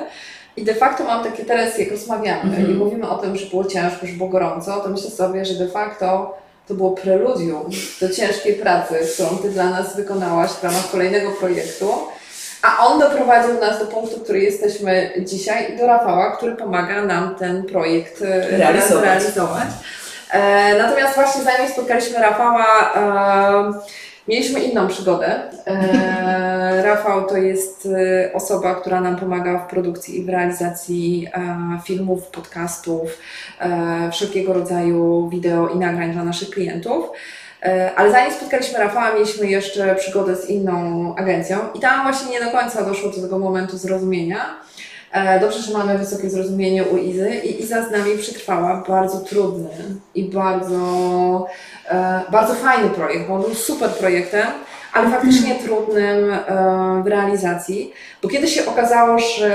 [0.56, 2.70] I de facto mam takie teraz, jak rozmawiamy Mhm.
[2.70, 5.68] i mówimy o tym, że było ciężko, że było gorąco, to myślę sobie, że de
[5.68, 6.36] facto
[6.68, 11.92] to było preludium do ciężkiej pracy, którą Ty dla nas wykonałaś w ramach kolejnego projektu.
[12.62, 17.02] A on doprowadził nas do punktu, w którym jesteśmy dzisiaj i do Rafała, który pomaga
[17.02, 19.04] nam ten projekt e, Realizować.
[19.04, 19.68] realizować.
[20.32, 23.72] E, natomiast właśnie zanim spotkaliśmy Rafała, e,
[24.28, 25.40] mieliśmy inną przygodę.
[25.66, 31.80] E, Rafał to jest e, osoba, która nam pomaga w produkcji i w realizacji e,
[31.84, 33.18] filmów, podcastów,
[33.60, 37.10] e, wszelkiego rodzaju wideo i nagrań dla naszych klientów.
[37.96, 42.50] Ale zanim spotkaliśmy Rafała, mieliśmy jeszcze przygodę z inną agencją i tam właśnie nie do
[42.50, 44.60] końca doszło do tego momentu zrozumienia.
[45.40, 49.68] Dobrze, że mamy wysokie zrozumienie u Izy i Iza z nami przetrwała bardzo trudny
[50.14, 51.46] i bardzo,
[52.30, 54.46] bardzo fajny projekt, bo on był super projektem,
[54.96, 59.52] ale faktycznie trudnym e, w realizacji, bo kiedy się okazało, że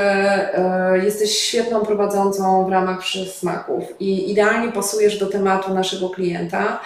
[0.57, 6.79] e, jesteś świetną prowadzącą w ramach przysmaków i idealnie pasujesz do tematu naszego klienta,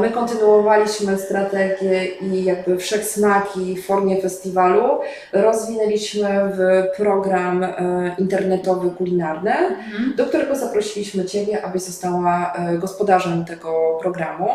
[0.00, 5.00] My kontynuowaliśmy strategię i jakby wszechsmaki w formie festiwalu
[5.32, 10.14] rozwinęliśmy w program e, internetowy kulinarny, Mhm.
[10.16, 14.48] do którego zaprosiliśmy Ciebie, abyś została e, gospodarzem tego programu.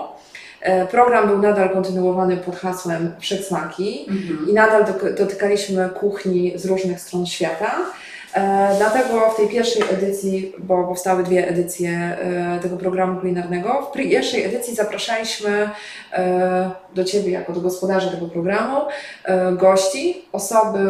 [0.62, 4.06] E, Program był nadal kontynuowany pod hasłem Wszechsmaki
[4.50, 4.86] i nadal
[5.18, 7.72] dotykaliśmy kuchni z różnych stron świata.
[8.34, 13.92] E, dlatego w tej pierwszej edycji, bo powstały dwie edycje e, tego programu kulinarnego, w
[13.92, 15.70] pierwszej edycji zapraszaliśmy
[16.14, 18.82] e, do Ciebie jako do gospodarza tego programu
[19.54, 20.90] gości, osoby,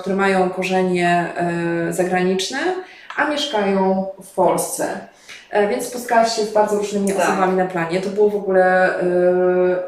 [0.00, 1.32] które mają korzenie
[1.90, 2.58] zagraniczne,
[3.16, 5.08] a mieszkają w Polsce.
[5.56, 7.22] E, Więc spotkałaś się z bardzo różnymi Tak.
[7.22, 8.00] osobami na planie.
[8.00, 9.02] To było w ogóle, e,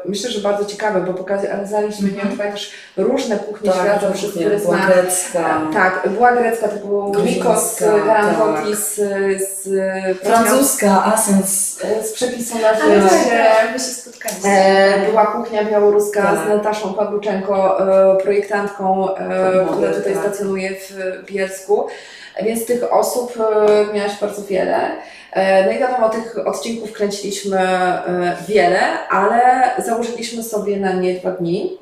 [0.05, 4.41] myślę, że bardzo ciekawe, bo pokazaliśmy, nie wiem, pamiętasz, różne kuchnie świata, tak, przez nie,
[4.41, 4.93] które była znamy.
[4.93, 5.61] grecka.
[5.73, 9.69] Tak, była grecka, to był Gruzińska, Nikos Garantotis z, z,
[10.19, 11.79] Francuska, Asens.
[12.03, 13.09] z przepisu na życie.
[13.09, 14.49] tak, tak, wy się spotkaliście.
[14.49, 16.45] E, była kuchnia białoruska Tak.
[16.45, 20.21] z Nataszą Pawluczenko, e, projektantką, e, która tutaj tak.
[20.23, 21.87] stacjonuje w Bielsku.
[22.43, 23.33] Więc tych osób
[23.89, 24.91] e, miałaś bardzo wiele.
[25.31, 31.31] E, no i wiadomo, tych odcinków kręciliśmy e, wiele, ale założyliśmy sobie na nie dwa
[31.31, 31.77] dni.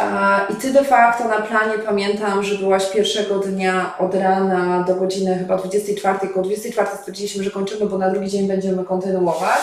[0.00, 0.04] E,
[0.52, 5.38] I ty de facto na planie pamiętam, że byłaś pierwszego dnia od rana do godziny
[5.38, 9.60] chyba 24, koło 24 stwierdziliśmy, że kończymy, bo na drugi dzień będziemy kontynuować.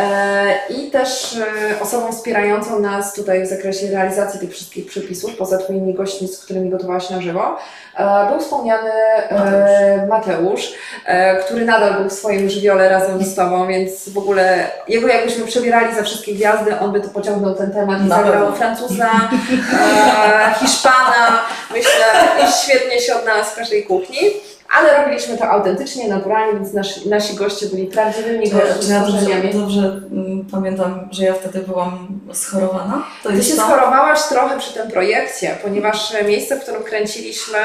[0.00, 5.58] E, I też e, osobą wspierającą nas tutaj w zakresie realizacji tych wszystkich przepisów, poza
[5.58, 7.58] Twoimi gośćmi, z którymi gotowałaś na żywo,
[7.96, 8.90] e, był wspomniany
[10.08, 10.72] Mateusz,
[11.06, 15.46] e, który nadal był w swoim żywiole razem z Tobą, więc w ogóle jego jakbyśmy
[15.46, 18.54] przebierali za wszystkie gwiazdy, on by to pociągnął ten temat i Na zagrał.
[18.54, 19.10] Francuza,
[20.60, 22.04] Hiszpana, myślę,
[22.44, 24.18] i świetnie się odnalazł w każdej kuchni.
[24.78, 31.08] Ale robiliśmy to autentycznie, naturalnie, więc nasi, nasi goście byli prawdziwymi gośćmi dobrze, mm, pamiętam,
[31.10, 33.02] że ja wtedy byłam schorowana?
[33.22, 33.62] To Ty się to?
[33.62, 37.58] schorowałaś trochę przy tym projekcie, ponieważ miejsce, w którym kręciliśmy,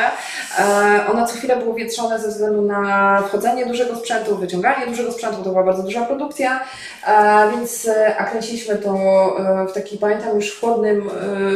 [0.59, 5.43] e, ono co chwilę było wietrzone ze względu na wchodzenie dużego sprzętu, wyciąganie dużego sprzętu,
[5.43, 6.59] to była bardzo duża produkcja,
[7.07, 8.95] e, więc, e, a kręciliśmy to
[9.69, 11.09] w takiej, pamiętam już w, chłodnym,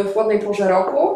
[0.05, 1.15] w chłodnej porze roku.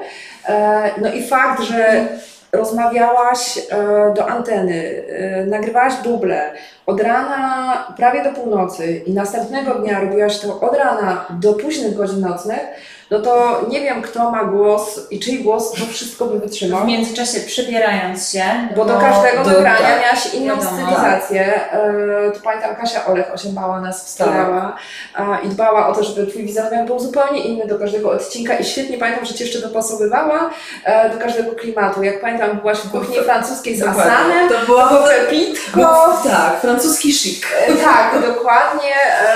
[1.02, 2.08] No i fakt, że
[2.54, 6.52] rozmawiałaś e, do anteny, e, nagrywałaś duble.
[6.86, 12.20] Od rana prawie do północy i następnego dnia robiłaś to od rana do późnych godzin
[12.20, 12.60] nocnych,
[13.13, 16.82] no to nie wiem, kto ma głos i czyj głos to wszystko by wytrzymał.
[16.84, 18.43] W międzyczasie przebierając się,
[18.76, 20.02] Bo do każdego do- nagrania tak.
[20.02, 20.71] miałaś inną Wiadomo.
[20.78, 21.71] stylizację.
[21.71, 24.76] E, To pamiętam, Kasia Olech osiębała nas, wspierała
[25.15, 28.65] a, i dbała o to, żeby twój wizerunek był zupełnie inny do każdego odcinka i
[28.65, 30.49] świetnie pamiętam, że cię jeszcze dopasowywała
[30.86, 32.04] e, do każdego klimatu.
[32.04, 34.04] Jak pamiętam, byłaś w kuchni francuskiej z Dokładnie.
[34.13, 35.80] Asanem, To była było pepitko.
[35.80, 37.45] Był- tak, francuski chic.
[37.84, 38.91] Tak, dokładnie.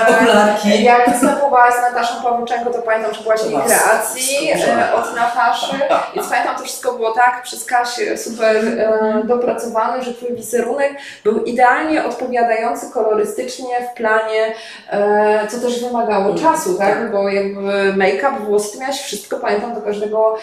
[0.08, 0.84] Okularki.
[0.84, 5.76] Jak występowałaś z Nataszą Pawluczenko, to pamiętam, że byłaś kreacji e, od Nataszy.
[6.14, 10.92] Więc pamiętam, to wszystko było tak przez Kasię super e, dopracowane, że twój wizerunek
[11.24, 14.54] był idealnie odpowiadający kolorystycznie w planie,
[14.90, 16.98] e, co też wymagało Mm, czasu, tak?
[16.98, 17.12] tak.
[17.12, 20.36] Bo jakby make-up, włosy, miałaś wszystko, pamiętam, do każdego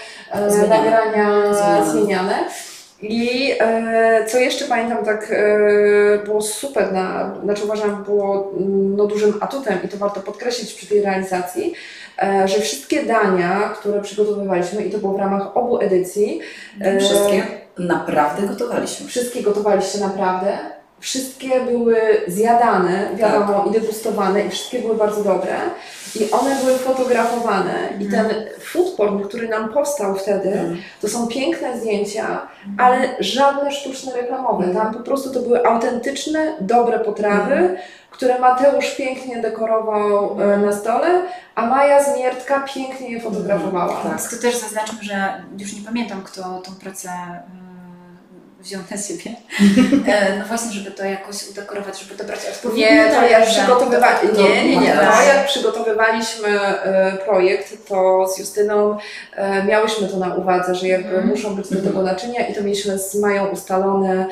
[0.47, 0.67] Zmieniane.
[0.81, 1.85] nagrania Zmieniane.
[1.91, 2.35] zmieniane.
[3.01, 9.05] I e, co jeszcze pamiętam, tak e, było super, na, znaczy uważam, było mm, no,
[9.07, 11.73] dużym atutem i to warto podkreślić przy tej realizacji,
[12.45, 16.39] że wszystkie dania, które przygotowywaliśmy i to było w ramach obu edycji,
[16.81, 17.43] e, Wszystkie
[17.77, 19.07] naprawdę gotowaliśmy.
[19.07, 20.57] wszystkie gotowaliście naprawdę.
[21.05, 25.55] Wszystkie były zjadane, wiadomo, i degustowane i wszystkie były bardzo dobre.
[26.15, 28.25] I one były fotografowane i ten
[28.59, 34.73] food porn, który nam powstał wtedy, to są piękne zdjęcia, ale żadne sztuczne reklamowe.
[34.73, 37.77] Tam po prostu to były autentyczne, dobre potrawy,
[38.11, 41.21] które Mateusz pięknie dekorował e, na stole,
[41.55, 44.01] a Maja Zmiertka pięknie je fotografowała.
[44.03, 44.29] Tak.
[44.29, 47.09] To też zaznaczmy, że już nie pamiętam, kto tą pracę
[48.65, 49.35] wziął na siebie.
[50.07, 54.41] E, no właśnie, żeby to jakoś udekorować, żeby dobrać odpowiednie Nie, to jak przygotowywaliśmy, to-
[54.41, 58.97] nie, nie, nie, to- jak przygotowywaliśmy e, projekt, to z Justyną
[59.35, 61.27] e, miałyśmy to na uwadze, że jakby Mhm.
[61.27, 64.25] muszą być do tego naczynia i to mieliśmy z Mają ustalone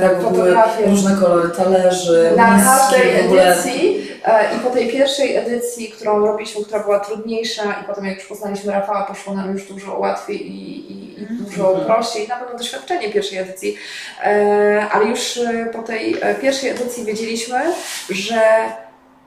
[0.00, 0.86] Tak, fotografie.
[0.86, 4.09] różne kolory talerzy, Na każdej edycji
[4.56, 8.72] i po tej pierwszej edycji, którą robiliśmy, która była trudniejsza i potem jak już poznaliśmy
[8.72, 11.44] Rafała, poszło nam już dużo łatwiej i, i, i Mhm.
[11.44, 12.28] dużo prościej.
[12.28, 13.76] Na pewno doświadczenie pierwszej edycji,
[14.24, 17.60] e, ale już e, po tej e, pierwszej edycji wiedzieliśmy,
[18.10, 18.40] że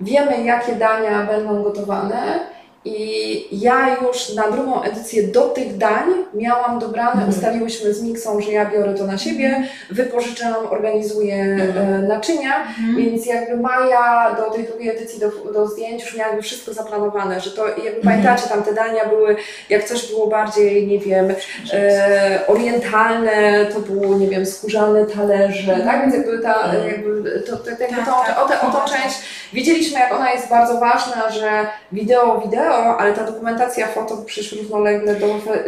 [0.02, 2.40] wiemy jakie dania będą gotowane
[2.86, 7.30] i ja już na drugą edycję do tych dań miałam dobrane, Mhm.
[7.30, 12.04] ustaliłyśmy z Miksą, że ja biorę to na siebie, wypożyczam, organizuję Mhm.
[12.04, 12.96] e, naczynia, Mhm.
[12.98, 17.40] więc jakby Maja do tej drugiej edycji, do, do zdjęć już miała jakby wszystko zaplanowane,
[17.42, 18.04] że to jakby Mhm.
[18.04, 19.36] pamiętacie, tam te dania były,
[19.70, 21.34] jak coś było bardziej, nie wiem,
[21.74, 26.02] e, orientalne, to było, nie wiem, skórzane talerze, tak?
[26.02, 26.88] Więc jakby ta, Mhm.
[26.88, 28.12] jakby to, to, jakby Tak, tą,
[28.48, 28.64] tak.
[28.64, 29.18] o, o tą część
[29.54, 31.50] wiedzieliśmy, jak ona jest bardzo ważna, że
[31.92, 35.28] wideo, wideo, ale ta dokumentacja foto przecież równolegle do,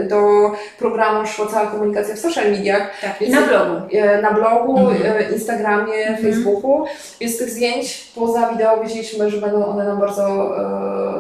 [0.10, 3.82] do programu szła cała komunikacja w social mediach, Tak, i Więc na blogu.
[3.94, 5.18] e, na blogu, Mhm.
[5.18, 6.18] e, Instagramie, Mhm.
[6.34, 6.86] Facebooku.
[7.20, 10.52] Więc tych zdjęć poza wideo wiedzieliśmy, że będą one nam bardzo,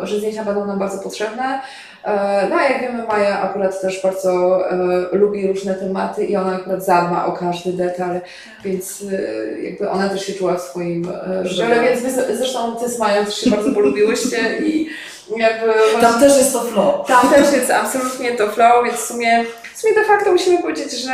[0.04, 1.60] e, że zdjęcia będą nam bardzo potrzebne.
[2.06, 4.76] E, No a jak wiemy, Maja akurat też bardzo e,
[5.12, 8.20] lubi różne tematy i ona akurat zadba o każdy detal,
[8.64, 12.90] więc e, jakby ona też się czuła w swoim e, życiole, więc wy, zresztą ty
[12.90, 14.90] z Mają też się bardzo polubiłyście i
[15.38, 17.08] jakby Tam też jest to flow.
[17.08, 20.92] tam też jest absolutnie to flow, więc w sumie, w sumie de facto musimy powiedzieć,
[20.92, 21.14] że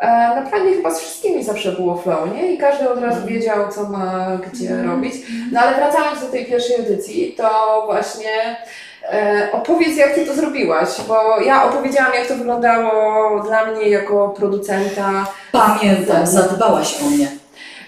[0.00, 2.52] e, naprawdę chyba z wszystkimi zawsze było flow, nie?
[2.54, 4.90] I każdy od razu wiedział, co ma gdzie Mhm.
[4.90, 5.14] robić.
[5.52, 8.56] No ale wracając do tej pierwszej edycji, to właśnie
[9.52, 15.26] opowiedz, jak Ty to zrobiłaś, bo ja opowiedziałam, jak to wyglądało dla mnie jako producenta.
[15.52, 17.28] Pamiętam, zadbałaś o mnie.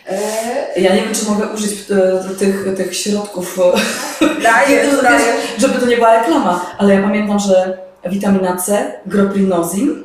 [0.09, 5.25] E, Ja nie wiem, czy mogę użyć e, tych, tych środków, e, daję, wiesz, daję.
[5.59, 10.03] żeby to nie była reklama, ale ja pamiętam, że witamina C, groprinozin,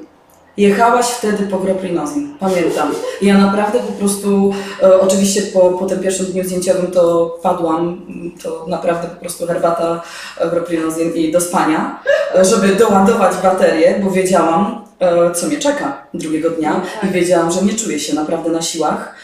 [0.58, 2.92] jechałaś wtedy po groprinozin, pamiętam.
[3.22, 8.02] Ja naprawdę po prostu, e, oczywiście po, po tym pierwszym dniu zdjęciowym to padłam,
[8.44, 10.02] to naprawdę po prostu herbata,
[10.38, 12.00] e, groprinozin i do spania,
[12.36, 17.12] e, żeby doładować baterię, bo wiedziałam, e, co mnie czeka drugiego dnia No i tak.
[17.12, 19.16] wiedziałam, że nie czuję się naprawdę na siłach.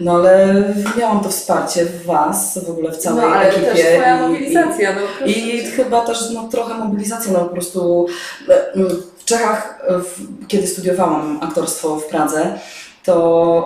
[0.00, 0.64] No ale
[0.98, 3.66] miałam to wsparcie w Was, w ogóle w całej No ale ekipie.
[3.66, 5.70] też Twoja i- mobilizacja, no proszę I cię.
[5.70, 8.06] chyba też no, trochę mobilizacja, no po prostu
[8.48, 9.02] e, mm,
[9.36, 10.00] Czechach, e,
[10.48, 12.58] kiedy studiowałam aktorstwo w Pradze,
[13.04, 13.14] to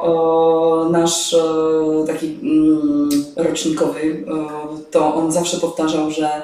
[0.02, 1.38] o, nasz e,
[2.06, 6.42] taki mm, rocznikowy, e, to on zawsze powtarzał, że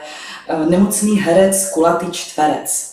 [0.48, 2.92] e, nemocný herec, kulatý czwerec.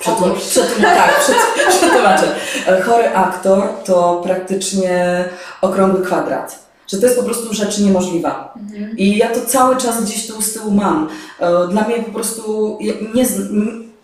[0.00, 0.42] Przetłum- Otóż.
[0.42, 2.34] przetłum- tak, przet- przetłumaczę.
[2.66, 5.24] E, Chory aktor to praktycznie
[5.62, 6.66] okrągły kwadrat.
[6.88, 8.54] Że to jest po prostu rzecz niemożliwa.
[8.62, 8.96] Mhm.
[8.98, 11.08] I ja to cały czas gdzieś tu z tyłu mam.
[11.40, 12.78] E, Dla mnie po prostu
[13.14, 13.24] nie,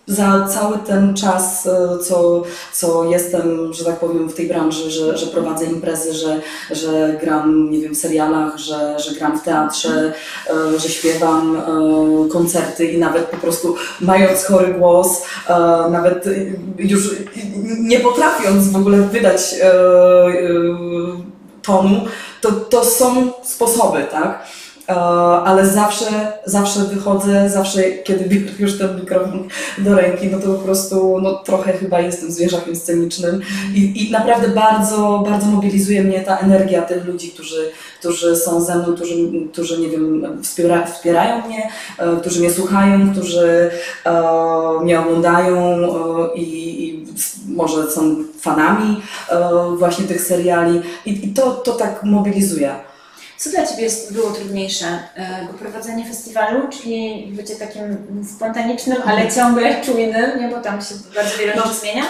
[0.07, 5.19] za cały ten czas, e, co, co jestem, że tak powiem, w tej branży, że,
[5.19, 10.13] że prowadzę imprezy, że, że gram, nie wiem, w serialach, że, że gram w teatrze,
[10.51, 15.23] e, że śpiewam e, koncerty i nawet po prostu mając chory głos,
[15.91, 16.25] nawet
[16.79, 17.11] już
[17.81, 19.55] nie potrafiąc w ogóle wydać
[21.63, 22.01] tonu,
[22.41, 24.47] to, to są sposoby, tak?
[24.89, 24.95] E,
[25.45, 30.59] ale zawsze, zawsze wychodzę, zawsze kiedy biorę już ten mikrofon do ręki, no to po
[30.59, 33.41] prostu no, trochę chyba jestem zwierzakiem scenicznym
[33.75, 38.75] i, i naprawdę bardzo, bardzo mobilizuje mnie ta energia tych ludzi, którzy, którzy są ze
[38.75, 39.15] mną, którzy,
[39.53, 43.71] którzy nie wiem, wspiera, wspierają mnie, e, którzy mnie słuchają, którzy
[44.05, 44.13] e,
[44.83, 45.79] mnie oglądają
[46.35, 46.43] i,
[46.85, 47.07] i
[47.49, 49.03] może są fanami
[49.79, 52.92] właśnie tych seriali i, i to, to tak mobilizuje.
[53.43, 54.87] Co dla Ciebie było trudniejsze?
[55.17, 57.83] E, prowadzenie festiwalu, czyli bycie takim
[58.37, 60.49] spontanicznym, ale ciągle czujnym, nie?
[60.49, 61.63] bo tam się bardzo wiele No.
[61.63, 62.03] rzeczy zmienia.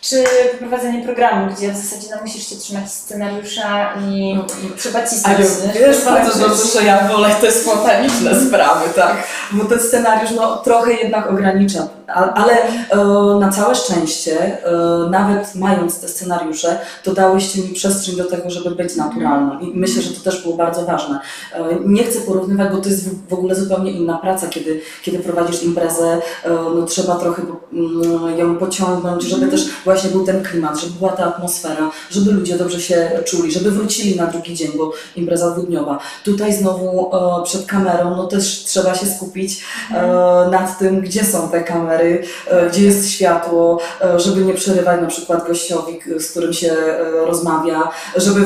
[0.00, 4.38] Czy poprowadzenie programu, gdzie w zasadzie no, musisz się trzymać scenariusza i
[4.78, 5.38] trzeba Ale cisnąć.
[5.74, 5.80] nie?
[5.80, 9.16] wiesz bardzo dobrze, że ja wolę te spontaniczne sprawy, tak.
[9.52, 11.88] Bo ten scenariusz no, trochę jednak ogranicza.
[12.06, 12.96] Ale e,
[13.40, 18.70] na całe szczęście, e, nawet mając te scenariusze, to dałyście mi przestrzeń do tego, żeby
[18.70, 19.60] być naturalną.
[19.60, 21.20] I myślę, że to też było bardzo ważne.
[21.52, 25.62] E, nie chcę porównywać, bo to jest w, ogóle zupełnie inna praca, kiedy, kiedy prowadzisz
[25.62, 30.92] imprezę, e, no, trzeba trochę mm, ją pociągnąć, żeby też właśnie był ten klimat, żeby
[30.92, 35.50] była ta atmosfera, żeby ludzie dobrze się czuli, żeby wrócili na drugi dzień, bo impreza
[35.50, 35.98] dwudniowa.
[36.24, 41.48] Tutaj znowu e, przed kamerą, no też trzeba się skupić e, nad tym, gdzie są
[41.48, 46.52] te kamery, e, gdzie jest światło, e, żeby nie przerywać na przykład gościowi, z którym
[46.52, 47.82] się e, rozmawia,
[48.16, 48.40] żeby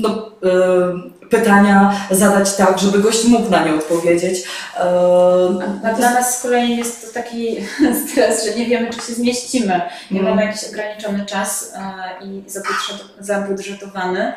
[0.00, 4.44] no, e, pytania zadać tak, żeby gość mógł na nie odpowiedzieć.
[4.76, 4.80] E,
[5.84, 7.56] A dla nas z kolei jest to taki
[8.10, 9.80] stres, że nie wiemy, czy się zmieścimy.
[10.10, 10.30] Nie Mm.
[10.30, 14.32] mamy jakiś ograniczony czas e, i zabudżet- zabudżetowany.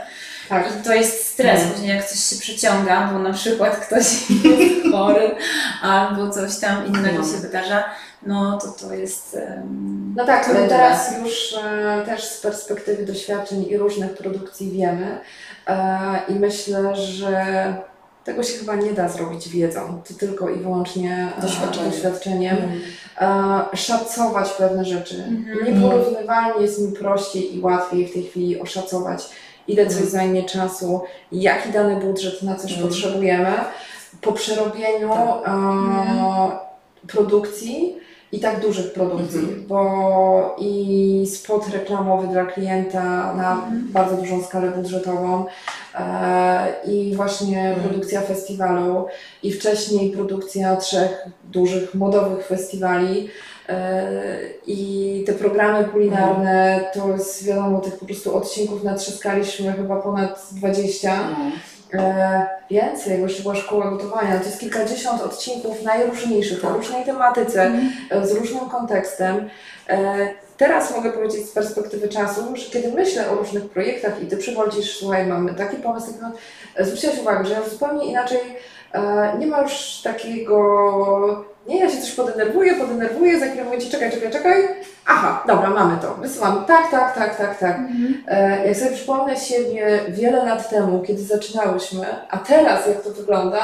[0.49, 0.67] Tak.
[0.81, 1.71] I to jest stres, Mm.
[1.73, 5.35] później jak coś się przeciąga, bo na przykład ktoś jest chory
[5.81, 7.25] albo coś tam innego No.
[7.31, 7.83] się wydarza,
[8.25, 9.35] no to to jest...
[9.35, 10.69] em, No tak, ale trudne.
[10.69, 15.19] teraz już e, też z perspektywy doświadczeń i różnych produkcji wiemy e,
[16.29, 17.45] i myślę, że
[18.23, 21.91] tego się chyba nie da zrobić wiedzą, to tylko i wyłącznie e, Doświadczeniem.
[21.91, 22.57] doświadczeniem.
[22.57, 22.79] mm,
[23.21, 25.23] E, szacować pewne rzeczy.
[25.23, 25.75] Mhm.
[25.75, 29.29] Nieporównywalnie jest mi prościej i łatwiej w tej chwili oszacować,
[29.67, 30.09] ile coś Mhm.
[30.11, 31.01] zajmie czasu,
[31.31, 32.89] jaki dany budżet na coś Mhm.
[32.89, 33.51] potrzebujemy.
[34.21, 35.47] Po przerobieniu Tak.
[35.47, 36.51] e,
[37.07, 37.97] produkcji
[38.35, 39.65] i tak dużych produkcji, Mhm.
[39.67, 43.87] bo i spot reklamowy dla klienta na Mhm.
[43.91, 45.45] bardzo dużą skalę budżetową
[45.95, 47.89] e, i właśnie Mhm.
[47.89, 49.05] produkcja festiwalu
[49.43, 53.29] i wcześniej produkcja trzech dużych modowych festiwali
[53.69, 54.07] e,
[54.67, 61.15] i te programy kulinarne to jest wiadomo tych po prostu odcinków natrzaskaliśmy chyba ponad 20
[61.29, 61.35] no.
[61.93, 64.39] E, więcej, bo jeszcze była szkoła gotowania.
[64.39, 67.71] To jest kilkadziesiąt odcinków najróżniejszych, o różnej tematyce,
[68.09, 69.49] e, z różnym kontekstem.
[69.89, 70.27] E,
[70.57, 74.97] teraz mogę powiedzieć z perspektywy czasu, że kiedy myślę o różnych projektach i Ty przychodzisz,
[74.99, 76.39] słuchaj, mamy taki pomysł, taki pomysł,
[76.79, 78.39] zwróciłaś uwagę, że ja zupełnie inaczej
[78.93, 83.89] e, nie ma już takiego, nie, ja się coś podenerwuję, podenerwuję, za chwilę mówię Ci,
[83.89, 84.67] czekaj, czekaj, czekaj,
[85.05, 87.77] aha, dobra, mamy to, wysyłam, tak, tak, tak, tak, tak.
[88.27, 93.63] E, Jak sobie przypomnę siebie wiele lat temu, kiedy zaczynałyśmy, a teraz jak to wygląda,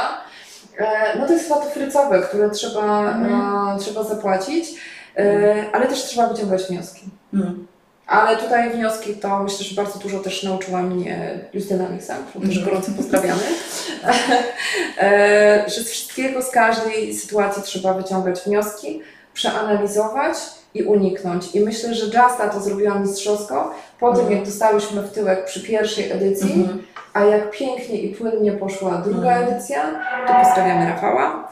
[0.78, 3.76] e, no to jest to frycowe, które trzeba, Mhm.
[3.76, 4.66] e, trzeba zapłacić,
[5.18, 7.10] e, ale też trzeba wyciągać wnioski.
[7.34, 7.68] Mm.
[8.12, 12.58] Ale tutaj wnioski to myślę, że bardzo dużo też nauczyła mnie Justyna Miksa, którą też
[12.58, 12.66] Mhm.
[12.70, 13.42] gorąco pozdrawiamy,
[15.02, 19.02] e, że z wszystkiego, z każdej sytuacji trzeba wyciągać wnioski,
[19.34, 20.36] przeanalizować
[20.74, 21.56] i uniknąć.
[21.56, 24.38] I myślę, że Justa to zrobiła mistrzowsko po tym, Mhm.
[24.38, 26.84] jak dostałyśmy w tyłek przy pierwszej edycji, Mhm.
[27.14, 29.48] a jak pięknie i płynnie poszła druga Mhm.
[29.48, 29.82] edycja,
[30.28, 31.50] tu pozdrawiamy Rafała,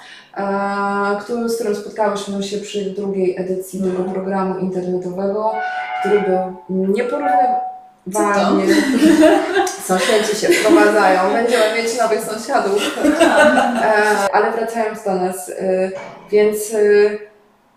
[1.22, 3.98] który, z którym spotkałyśmy się przy drugiej edycji Mhm.
[3.98, 5.52] tego programu internetowego,
[6.00, 8.66] który był nieporównywalnie.
[9.88, 12.82] Sąsiedzi się wprowadzają, będziemy mieć nowych sąsiadów.
[13.84, 15.92] E, ale wracając do nas, e,
[16.32, 16.78] więc e,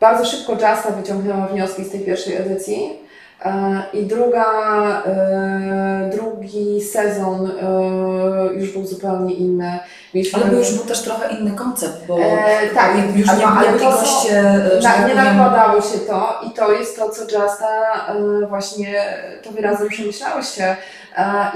[0.01, 3.02] bardzo szybko Justa wyciągnęła wnioski z tej pierwszej edycji.
[3.45, 4.47] E, I druga,
[5.07, 9.78] e, drugi sezon e, już był zupełnie inny.
[10.14, 13.72] Mieliśmy Ale to już był też trochę inny koncept, bo E, tak, już nie, ale
[13.72, 14.45] to goście,
[14.82, 18.07] tak nie nakładało się to i to jest to, co Justa
[18.49, 19.05] właśnie
[19.43, 20.76] to wy razem przemyślałyście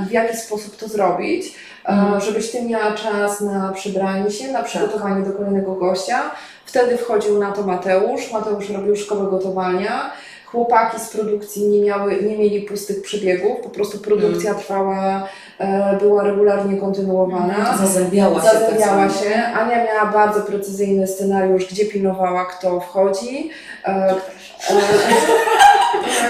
[0.03, 1.55] i w jaki sposób to zrobić,
[1.89, 2.21] Mhm.
[2.21, 6.23] żebyś ty miała czas na przebranie się, na przygotowanie do kolejnego gościa.
[6.65, 10.11] Wtedy wchodził na to Mateusz, Mateusz robił szkołę gotowania.
[10.47, 15.29] Chłopaki z produkcji nie, miały, nie mieli pustych przebiegów, po prostu produkcja trwała,
[15.59, 17.77] e, była regularnie kontynuowana.
[17.81, 18.49] zazębiała się.
[18.49, 19.35] Zazębiała tak się.
[19.45, 23.51] Ania miała bardzo precyzyjny scenariusz, gdzie pilnowała, kto wchodzi.
[23.85, 24.15] E, e,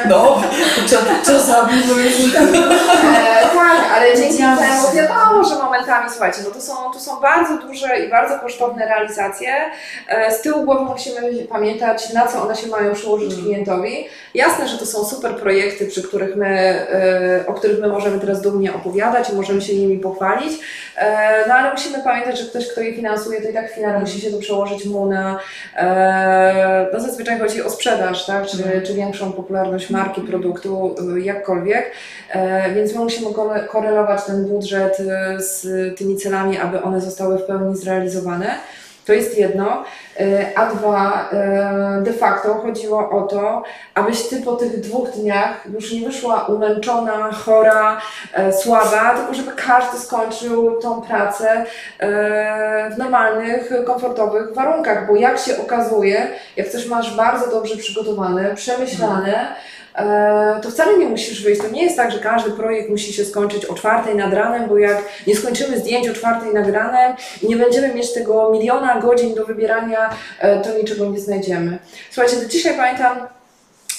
[0.08, 0.42] No,
[0.90, 2.14] czas- czasami to już...
[3.76, 7.58] tak, ale dzięki Wiedziałam, temu wiadomo, że momentami, słuchajcie, no to są, to są bardzo
[7.58, 9.48] duże i bardzo kosztowne realizacje.
[10.08, 13.44] E, z tyłu głowy musimy pamiętać, na co one się mają przełożyć Mm.
[13.44, 14.08] klientowi.
[14.34, 18.42] Jasne, że to są super projekty, przy których my, e, o których my możemy teraz
[18.42, 20.52] dumnie opowiadać i możemy się nimi pochwalić,
[20.96, 23.98] e, no ale musimy pamiętać, że ktoś, kto je finansuje, to i tak w finale
[24.00, 25.38] musi się to przełożyć mu na,
[26.92, 28.82] no zazwyczaj chodzi o sprzedaż, tak, czy, Mhm.
[28.86, 31.90] czy większą popularność marki, produktu, jakkolwiek,
[32.74, 33.26] więc my musimy
[33.68, 35.66] korelować ten budżet e, z
[35.98, 38.54] tymi celami, aby one zostały w pełni zrealizowane.
[39.04, 39.84] To jest jedno,
[40.20, 43.62] e, a dwa, e, de facto chodziło o to,
[43.94, 48.00] abyś ty po tych dwóch dniach już nie wyszła umęczona, chora,
[48.62, 51.64] słaba, tylko żeby każdy skończył tą pracę
[52.94, 59.34] w normalnych, komfortowych warunkach, bo jak się okazuje, jak coś masz bardzo dobrze przygotowane, przemyślane,
[59.36, 59.54] e,
[60.62, 61.60] to wcale nie musisz wyjść.
[61.60, 64.78] To nie jest tak, że każdy projekt musi się skończyć o czwartej nad ranem, bo
[64.78, 69.34] jak nie skończymy zdjęć o czwartej nad ranem i nie będziemy mieć tego miliona godzin
[69.34, 71.78] do wybierania, e, to niczego nie znajdziemy.
[72.10, 73.28] Słuchajcie, do dzisiaj pamiętam,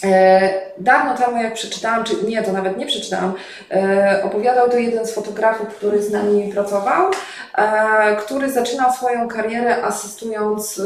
[0.04, 3.34] E, dawno temu, jak przeczytałam, czy nie, to nawet nie przeczytałam,
[3.72, 7.12] e, opowiadał to jeden z fotografów, który z nami pracował,
[7.58, 10.84] e, który zaczynał swoją karierę asystując e,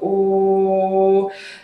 [0.00, 1.61] u e,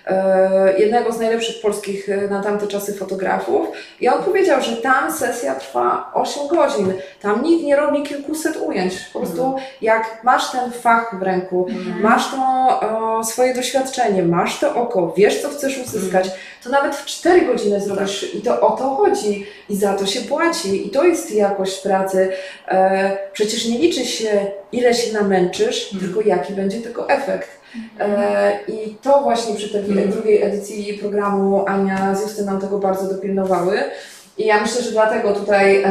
[0.78, 3.68] jednego z najlepszych polskich e, na tamte czasy fotografów.
[4.00, 6.92] I on powiedział, że tam sesja trwa 8 godzin.
[7.22, 8.94] Tam nikt nie robi kilkuset ujęć.
[9.12, 11.66] Po prostu jak masz ten fach w ręku,
[12.00, 12.38] masz to
[13.20, 16.30] e, swoje doświadczenie, masz to oko, wiesz co chcesz uzyskać,
[16.64, 20.20] to nawet w 4 godziny zrobisz i to o to chodzi i za to się
[20.20, 22.32] płaci i to jest jakość pracy.
[22.68, 27.48] E, przecież nie liczy się ile się namęczysz, tylko jaki będzie tego efekt.
[28.00, 30.10] E, I to właśnie przy tej Mhm.
[30.10, 33.80] drugiej edycji programu Ania z Justyną tego bardzo dopilnowały.
[34.38, 35.86] I ja myślę, że dlatego tutaj e,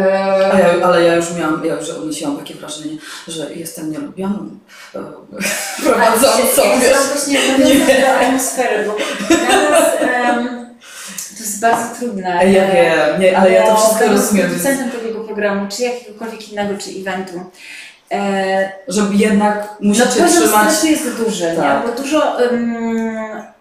[0.54, 2.98] A ja, ale ja już miałam, ja już odniesiłam takie wrażenie,
[3.28, 4.50] że jestem nielubianą
[4.96, 5.00] e,
[5.84, 6.30] prowadzącą.
[6.64, 8.94] Ja chciałam właśnie nawiązać do atmosfery, bo
[9.72, 10.68] nas em,
[11.38, 12.52] to jest bardzo trudne.
[12.52, 14.48] Ja wiem, nie, ale ja to bo wszystko rozumiem.
[14.48, 17.34] producentem takiego programu, czy jakiegokolwiek innego, czy eventu,
[18.12, 20.72] e, Żeby jednak no musicie poziom trzymać.
[20.74, 21.86] stresu jest duży, Tak.
[21.86, 21.92] nie?
[21.92, 22.38] bo dużo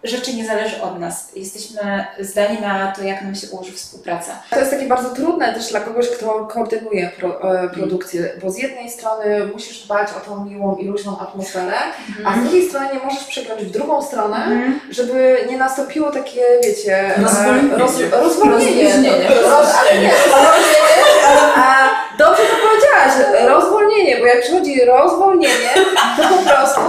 [0.04, 1.28] rzeczy nie zależy od nas.
[1.36, 4.32] Jesteśmy zdani na to, jak nam się ułoży współpraca.
[4.50, 8.58] To jest takie bardzo trudne też dla kogoś, kto koordynuje pro, e, produkcję, bo z
[8.58, 11.74] jednej strony musisz dbać o tą miłą i luźną atmosferę,
[12.26, 14.80] a z drugiej strony nie możesz przegrać w drugą stronę, Mhm.
[14.90, 17.76] żeby nie nastąpiło takie, wiecie, e, Rozwolnienie.
[17.76, 18.90] roz, rozwolnienie.
[19.42, 20.92] Roz, ale nie, rozwolnienie,
[21.56, 21.88] a
[22.18, 25.70] dobrze to powiedziałaś, rozwolnienie, bo jak przychodzi rozwolnienie,
[26.16, 26.80] to po prostu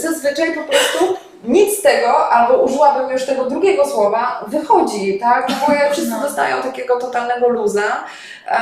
[0.00, 5.48] zazwyczaj po prostu nic z tego, albo użyłabym już tego drugiego słowa, wychodzi, tak?
[5.48, 6.20] No bo jak wszyscy No.
[6.20, 8.04] dostają takiego totalnego luza,
[8.48, 8.58] e,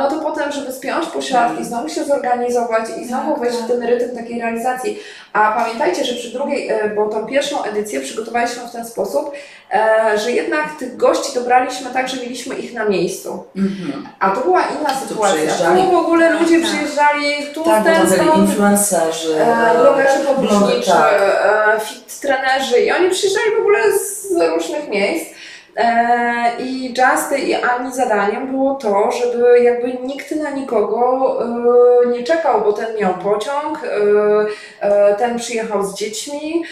[0.00, 3.68] no to potem, żeby spiąć pośladki, znowu się zorganizować i znowu Tak, wejść w tak.
[3.70, 5.00] ten rytm takiej realizacji.
[5.34, 9.32] A pamiętajcie, że przy drugiej, e, bo tą pierwszą edycję przygotowaliśmy w ten sposób,
[9.72, 13.44] e, że jednak tych gości dobraliśmy tak, że mieliśmy ich na miejscu.
[13.56, 14.08] Mhm.
[14.20, 15.34] A to była inna sytuacja.
[15.34, 15.82] przyjeżdżali.
[15.82, 16.68] Tu w ogóle ludzie Tak.
[16.70, 19.34] przyjeżdżali, tu Tak, ten stąd, influencerzy.
[19.40, 21.14] e, blogerzy podróżniczy, tak.
[21.76, 25.26] e, fit trenerzy i oni przyjeżdżali w ogóle z różnych miejsc.
[25.76, 31.38] E, I Justy i Ani zadaniem było to, żeby jakby nikt na nikogo
[32.04, 33.80] e, nie czekał, bo ten miał pociąg,
[34.80, 36.64] e, ten przyjechał z dziećmi,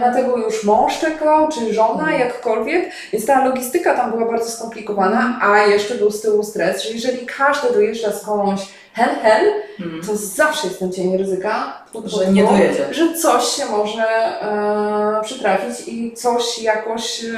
[0.00, 5.38] na tego już mąż czekał, czy żona, jakkolwiek, więc ta logistyka tam była bardzo skomplikowana,
[5.42, 8.62] a jeszcze był z tyłu stres, że jeżeli każdy dojeżdża skądś
[8.94, 9.44] hen hen,
[9.80, 10.02] Mhm.
[10.06, 12.86] to zawsze jest ten cień ryzyka, Że nie dojedzie.
[12.94, 14.02] że coś się może
[14.42, 17.28] e, przytrafić i coś jakoś e,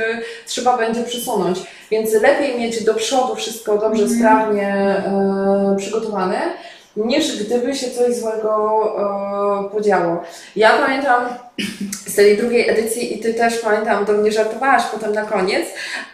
[0.46, 1.58] trzeba będzie przesunąć.
[1.90, 4.20] Więc lepiej mieć do przodu wszystko dobrze, Mhm.
[4.20, 6.40] sprawnie e, przygotowane,
[6.96, 8.82] niż gdyby się coś złego
[9.66, 10.22] e, podziało.
[10.56, 11.24] Ja pamiętam
[12.06, 15.66] z tej drugiej edycji i Ty też pamiętam, do mnie żartowałaś potem na koniec,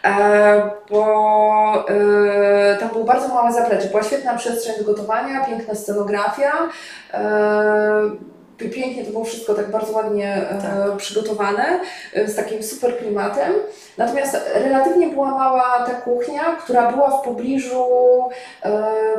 [0.04, 3.88] e, bo e, tam było bardzo małe zaplecze.
[3.88, 6.52] Była świetna przestrzeń do gotowania, piękna scenografia.
[7.12, 8.10] E,
[8.68, 11.80] Pięknie to było wszystko tak bardzo ładnie e, przygotowane,
[12.14, 13.52] e, z takim super klimatem.
[13.98, 17.84] Natomiast relatywnie była mała ta kuchnia, która była w pobliżu
[18.62, 18.70] e,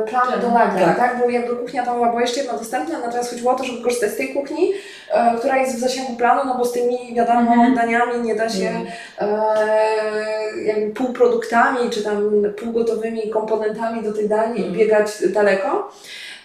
[0.08, 0.96] planu do nagrań, Tak.
[0.98, 1.18] tak.
[1.20, 4.16] Bo jakby kuchnia tam była jeszcze jedna dostępna, natomiast chodziło o to, żeby korzystać z
[4.16, 4.72] tej kuchni,
[5.10, 7.74] e, która jest w zasięgu planu, no bo z tymi wiadomo Mhm.
[7.74, 8.86] daniami nie da się Mhm.
[9.18, 14.72] e, jakby półproduktami, czy tam półgotowymi komponentami do tych dań Mhm.
[14.72, 15.90] biegać daleko.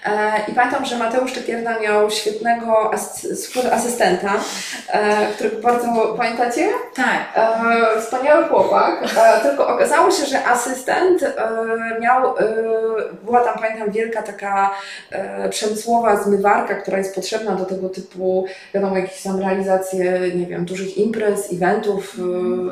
[0.06, 4.34] E, I pamiętam, że Mateusz Czekierna miał świetnego as- super asystenta,
[4.89, 5.88] e, którego bardzo
[6.18, 6.70] pamiętacie?
[6.95, 7.22] Tak.
[7.36, 9.04] E, wspaniały chłopak,
[9.43, 11.26] tylko okazało się, że asystent
[12.02, 12.36] miał,
[13.24, 14.72] była tam pamiętam wielka taka
[15.50, 20.98] przemysłowa zmywarka, która jest potrzebna do tego typu, wiadomo, jakieś tam realizacje, nie wiem, dużych
[20.98, 22.16] imprez, eventów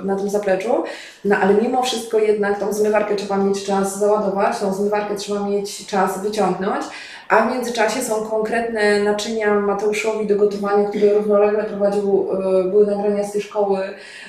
[0.03, 0.83] na tym zapleczu,
[1.25, 5.87] no ale mimo wszystko jednak tą zmywarkę trzeba mieć czas załadować, tą zmywarkę trzeba mieć
[5.87, 6.85] czas wyciągnąć,
[7.29, 13.23] a w międzyczasie są konkretne naczynia Mateuszowi do gotowania, które równolegle prowadził, e, były nagrania
[13.23, 13.79] z tej szkoły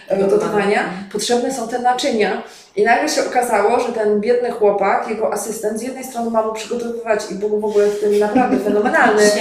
[0.09, 0.39] e, Gotowania.
[0.39, 0.83] gotowania.
[1.13, 2.43] Potrzebne są te naczynia.
[2.77, 6.53] I nagle się okazało, że ten biedny chłopak, jego asystent, z jednej strony ma mu
[6.53, 9.23] przygotowywać i był w ogóle w tym naprawdę fenomenalny.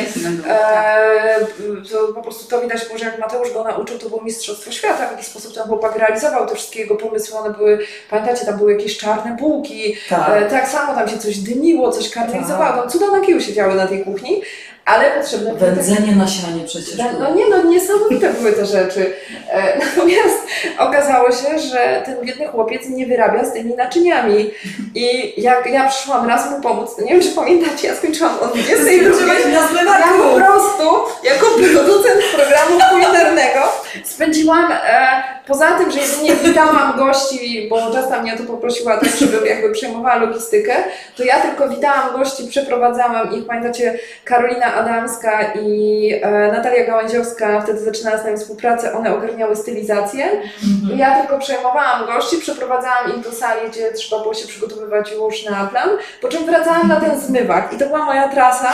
[0.45, 0.47] Tak.
[0.47, 1.45] Eee,
[1.91, 5.07] to po prostu to widać było, że jak Mateusz go nauczył, to było Mistrzostwo Świata,
[5.07, 7.37] w jaki sposób ten chłopak realizował te wszystkie jego pomysły.
[7.37, 7.79] One były,
[8.09, 10.29] pamiętacie, tam były jakieś czarne bułki, Tak.
[10.41, 13.75] e, tak samo tam się coś dymiło, coś karmelizowało, tam cuda na kiju się działy
[13.75, 14.41] na tej kuchni,
[14.85, 16.97] ale potrzebne były Wędzenie na sianie przecież.
[16.97, 17.07] tak.
[17.19, 19.13] No nie, no niesamowite były te rzeczy.
[19.49, 20.39] E, Natomiast
[20.77, 24.51] okazało się, że ten biedny chłopiec nie wyrabia z tymi naczyniami.
[24.95, 28.47] I jak ja przyszłam raz mu pomóc, to nie wiem, czy pamiętacie, ja skończyłam o
[28.47, 29.15] 22.
[29.15, 30.83] Skończyłaś na Ja po prostu,
[31.23, 33.59] jako producent programu kulinarnego,
[34.03, 39.19] spędziłam, e, poza tym, że jedynie witałam gości, bo Justa mnie o to poprosiła też,
[39.19, 40.75] żebym jakby przejmowała logistykę,
[41.17, 47.79] to ja tylko witałam gości, przeprowadzałam ich, pamiętacie, Karolina Adamska i e, Natalia Gałęziowska, wtedy
[47.79, 50.25] zaczynała z nami współpracę, one ogarniały stylizację.
[50.25, 50.99] Mhm.
[50.99, 55.67] Ja tylko przejmowałam gości, przeprowadzałam ich do sali, gdzie trzeba było się przygotowywać już na
[55.67, 55.89] plan,
[56.21, 58.73] po czym wracałam na ten zmywak i to była moja trasa.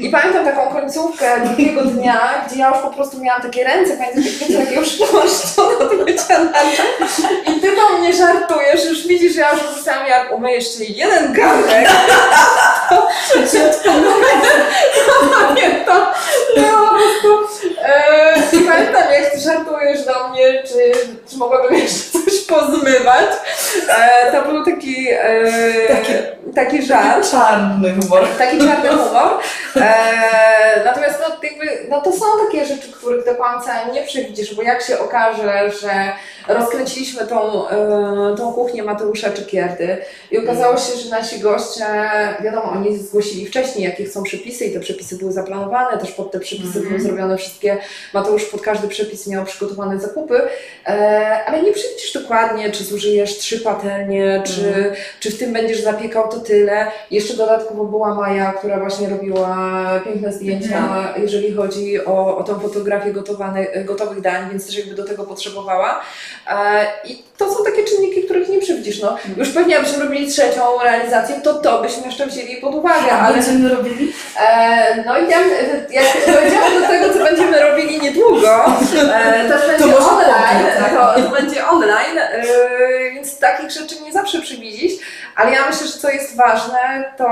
[0.00, 4.22] I pamiętam taką końcówkę drugiego dnia, gdzie ja już po prostu miałam takie ręce, pamiętam,
[4.22, 6.82] jak wiecie, takie już namaszczone od wycianacza.
[7.46, 11.32] I ty do mnie żartujesz, już widzisz, że ja już pisałam, jak umyję jeszcze jeden
[11.32, 11.88] garnek,
[12.88, 13.08] to
[15.30, 16.06] pamiętam,
[16.54, 20.92] to po prostu e, pamiętam, jak ty żartujesz do mnie, czy,
[21.30, 23.26] czy mogłabym jeszcze coś pozmywać.
[23.88, 25.18] E, to był taki, e,
[25.88, 27.30] Taki- taki żart.
[27.30, 28.28] Czarny humor.
[28.38, 29.28] Taki czarny humor.
[29.76, 34.62] E, natomiast no, jakby, no to są takie rzeczy, których do końca nie przewidzisz, bo
[34.62, 36.12] jak się okaże, że
[36.48, 39.96] rozkręciliśmy tą, e, tą kuchnię Mateusza Czekierdy
[40.30, 41.84] i okazało się, że nasi goście,
[42.40, 46.40] wiadomo, oni zgłosili wcześniej, jakie chcą przepisy i te przepisy były zaplanowane, też pod te
[46.40, 46.88] przepisy Mhm.
[46.88, 47.78] były zrobione wszystkie,
[48.14, 50.40] Mateusz pod każdy przepis miał przygotowane zakupy,
[50.86, 54.94] e, ale nie przewidzisz dokładnie, czy zużyjesz trzy patelnie, czy, Mhm.
[55.20, 56.86] czy w tym będziesz zapiekał to tyle.
[57.10, 59.56] Jeszcze dodatkowo była Maja, która właśnie robiła
[60.04, 61.22] piękne zdjęcia, Mhm.
[61.22, 66.00] jeżeli chodzi o, o tą fotografię gotowanych, gotowych dań, więc też jakby do tego potrzebowała.
[66.50, 69.00] E, I to są takie czynniki, których nie przewidzisz.
[69.02, 73.18] No, już pewnie jakbyśmy robili trzecią realizację, to to byśmy jeszcze wzięli pod uwagę, A
[73.20, 74.12] ale będziemy robili?
[74.48, 75.38] e, no i ja,
[75.90, 78.64] jak dojdziemy do tego, co będziemy robili niedługo,
[79.14, 80.90] e, też będzie może online, tak?
[81.16, 82.42] to, to będzie online, e,
[83.14, 84.92] więc takich rzeczy nie zawsze przewidzieć,
[85.36, 87.26] ale ja myślę, że co jest ważne, to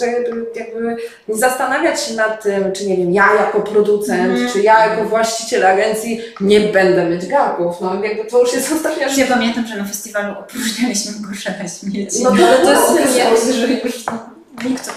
[0.00, 0.96] żeby jakby
[1.28, 4.48] nie zastanawiać się nad tym, czy nie wiem, ja jako producent, Mhm.
[4.52, 9.08] czy ja jako właściciel agencji nie będę mieć garków, no jakby to już jest ostatnia
[9.08, 9.18] rzecz.
[9.18, 12.22] Ja pamiętam, że na festiwalu opróżnialiśmy kosze na śmieci.
[12.22, 14.33] No to, to jest nie, nie, że już no, nikt to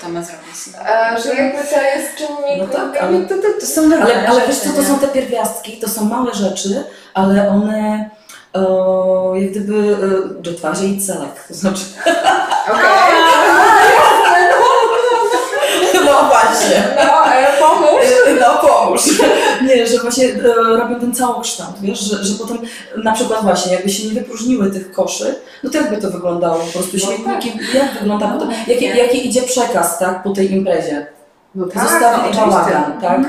[0.10, 0.55] ma zrobić.
[0.86, 4.28] E, że jakby to jest czynnik, No tak, ale- to, to, To są normalne Ale,
[4.28, 6.84] ale wiesz co, to są te pierwiastki, to są małe rzeczy,
[7.14, 8.10] ale one
[8.53, 9.97] o, jak gdyby
[10.45, 11.84] e, Jetwarze i celek, to znaczy...
[12.68, 12.84] Okej.
[16.05, 16.84] No właśnie.
[16.95, 17.37] No, e,
[17.70, 18.05] pomóż.
[18.41, 19.01] No pomóż.
[19.68, 22.57] Nie, że właśnie e, robią ten całokształt, wiesz, że, że potem
[23.03, 26.72] na przykład właśnie jakby się nie wypróżniły tych koszy, no to jakby to wyglądało po
[26.72, 31.07] prostu No śmietniki, jak wygląda potem, No, jaki, jaki idzie przekaz, tak, po tej imprezie.
[31.55, 31.65] No
[32.20, 32.45] oczywiście.
[32.45, 33.28] bałagan, tak?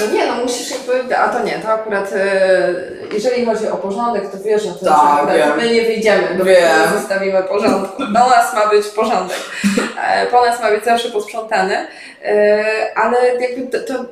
[0.00, 2.68] No nie, no musisz jakby, a to nie, to akurat e,
[3.12, 5.56] jeżeli chodzi o porządek, to wiesz, no to Tak, że akurat wiem.
[5.56, 6.70] my nie wyjdziemy, do Wiem.
[6.94, 8.02] zostawimy porządku.
[8.06, 9.36] Do nas ma być porządek,
[10.08, 11.86] e, po nas ma być zawsze posprzątane,
[12.24, 12.64] e,
[12.96, 14.04] ale jakby to, to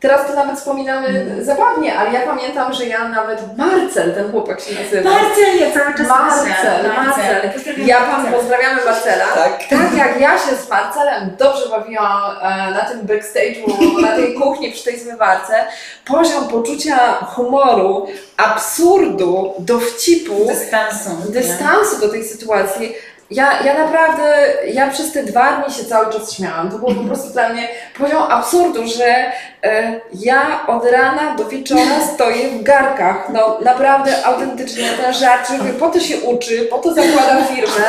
[0.00, 1.44] teraz to nawet wspominamy Mhm.
[1.44, 5.10] zabawnie, ale ja pamiętam, że ja nawet Marcel, ten chłopak się nazywa.
[5.10, 6.52] Marcel, ja cały czas Marcel.
[6.96, 7.50] Marcel.
[7.52, 9.24] Pozdrawiam Ja pan pozdrawiamy Marcela.
[9.34, 9.58] Tak.
[9.70, 14.72] Tak jak ja się z Marcelem dobrze bawiłam e, na tym backstage'u, na tej kuchni
[14.72, 15.64] przy tej zmywarce,
[16.04, 21.10] poziom poczucia humoru, absurdu, dowcipu, Dystansu.
[21.28, 22.94] dystansu do tej sytuacji,
[23.30, 26.70] ja, ja naprawdę, ja przez te dwa dni się cały czas śmiałam.
[26.70, 27.68] To było po prostu dla mnie
[27.98, 29.32] poziom absurdu, że
[29.64, 33.28] e, ja od rana do wieczora stoję w garkach.
[33.32, 37.86] No naprawdę autentycznie ten żart, żeby po to się uczy, po to zakłada firmę,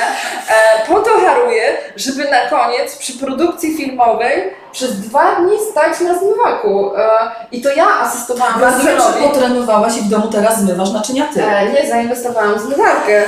[0.49, 6.19] e, po to haruje, żeby na koniec przy produkcji filmowej przez dwa dni stać na
[6.19, 6.95] zmywaku.
[6.97, 7.09] E,
[7.51, 9.23] I to ja asystowałam Rozumiem, że Marcelowi.
[9.23, 11.43] potrenowałaś i w domu teraz zmywasz naczynia ty.
[11.45, 13.17] E, nie, zainwestowałam w zmywarkę.
[13.17, 13.25] E,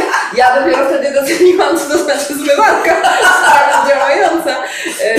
[0.38, 4.50] ja dopiero wtedy doceniłam, co to znaczy zmywarka sprawnie działająca.
[5.04, 5.14] E,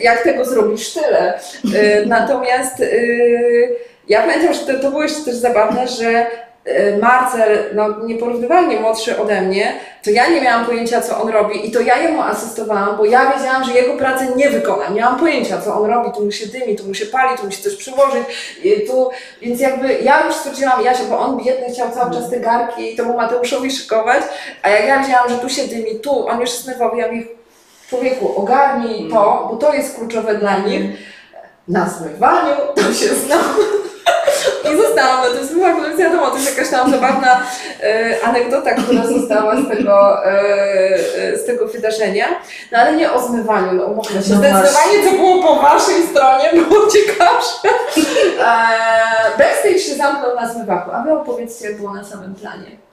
[0.00, 1.34] jak tego zrobisz, tyle.
[1.74, 2.86] E, natomiast e,
[4.08, 6.26] ja pamiętam, że to, to było jeszcze też zabawne, że
[7.00, 11.70] Marcel, no nieporównywalnie młodszy ode mnie, to ja nie miałam pojęcia, co on robi i
[11.70, 14.94] to ja jemu asystowałam, bo ja wiedziałam, że jego pracy nie wykonam.
[14.94, 17.44] Nie mam pojęcia, co on robi, tu mu się dymi, tu mu się pali, tu
[17.46, 18.22] musi coś przyłożyć,
[18.64, 19.10] i tu,
[19.42, 22.94] więc jakby ja już stwierdziłam, ja się, bo on biedny chciał cały czas te garki
[22.94, 24.22] i to mu Mateuszowi szykować,
[24.62, 27.26] a jak ja wiedziałam, że tu się dymi, tu, on już nerwowy, ja mówię,
[27.88, 30.82] człowieku, ogarnij to, bo to jest kluczowe dla nich.
[31.68, 33.54] Na zmywaniu to się znam.
[34.74, 37.42] I zostałam, no to jest była kolekcja wiadomo, to jest jakaś tam zabawna
[37.82, 42.26] e, anegdota, która została z tego, e, z tego wydarzenia.
[42.72, 44.30] No ale nie o zmywaniu, no umówmy się.
[44.30, 47.68] No Zdecydowanie co było po waszej stronie, było ciekawsze.
[48.40, 52.89] E, backstage się zamknął na zmywaku, a wy opowiedzcie, jak było na samym planie.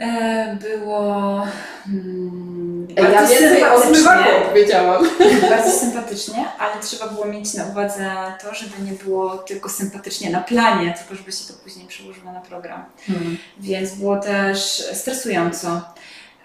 [0.00, 1.42] E, Było
[1.88, 5.04] mm, Ja bardzo więcej o zmywaku opowiedziałam.
[5.50, 8.10] Bardzo sympatycznie, ale trzeba było mieć na uwadze
[8.42, 12.40] to, żeby nie było tylko sympatycznie na planie, tylko żeby się to później przełożyło na
[12.40, 12.84] program.
[13.06, 13.36] Hmm.
[13.60, 15.80] Więc było też stresująco.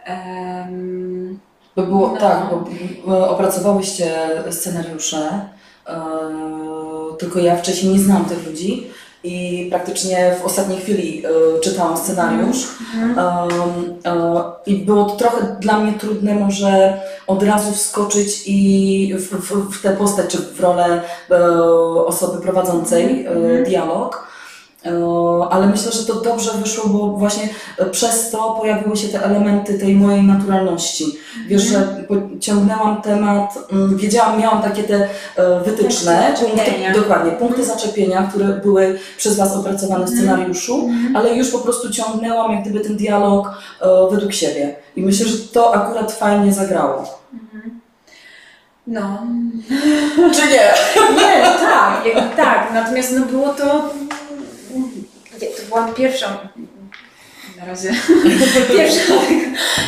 [0.06, 1.40] Em,
[1.76, 2.18] Bo było No.
[2.18, 2.44] tak,
[3.06, 5.50] bo opracowałyście scenariusze,
[5.88, 6.00] e,
[7.20, 8.88] tylko ja wcześniej nie znałam tych ludzi
[9.24, 12.68] i praktycznie w ostatniej chwili e, czytałam scenariusz.
[12.96, 13.18] mhm.
[13.18, 19.30] Um, e, I było to trochę dla mnie trudne może od razu wskoczyć i w,
[19.30, 21.02] w, w tę postać, czy w rolę
[21.32, 21.54] e,
[22.06, 23.64] osoby prowadzącej e, Mhm.
[23.64, 24.27] dialog.
[24.88, 27.50] E, Ale myślę, że to dobrze wyszło, bo właśnie
[27.92, 31.06] przez to pojawiły się te elementy tej mojej naturalności.
[31.48, 32.06] Wiesz, że
[32.40, 39.00] ciągnęłam temat, mm, wiedziałam, miałam takie te e, wytyczne, Punkty dokładnie, punkty zaczepienia, które były
[39.18, 43.88] przez Was opracowane w scenariuszu, ale już po prostu ciągnęłam jak gdyby ten dialog e,
[44.12, 44.76] według siebie.
[44.96, 47.04] I myślę, że to akurat fajnie zagrało.
[47.34, 47.82] Mhm.
[48.88, 49.28] No.
[50.34, 50.74] Czy nie?
[51.18, 52.04] Nie, tak,
[52.36, 52.74] tak.
[52.74, 53.90] Natomiast no było to.
[55.70, 56.50] To była pierwsza.
[57.60, 57.94] Na razie.
[58.78, 59.14] Pierwsza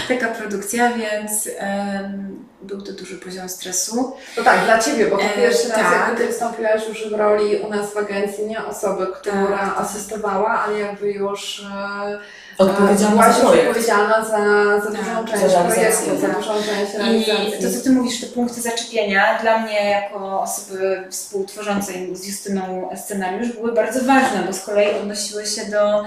[0.07, 4.17] taka, produkcja, więc em, był to duży poziom stresu.
[4.37, 5.93] No tak, dla Ciebie, bo to E, pierwszy raz tak.
[6.07, 9.77] jakby Ty wystąpiłaś już w roli u nas w agencji, nie osoby, która Tak.
[9.77, 12.19] asystowała, ale jakby już e,
[12.59, 13.67] Odpowiedzialna byłaś za projekt.
[13.67, 14.37] odpowiedzialna za,
[14.81, 16.37] za Tak, dużą za część realizację, projektu, za tak.
[16.37, 17.51] dużą część I realizacji.
[17.63, 23.51] to, co Ty mówisz, te punkty zaczepienia, dla mnie jako osoby współtworzącej z Justyną scenariusz
[23.53, 26.03] były bardzo ważne, bo z kolei odnosiły się do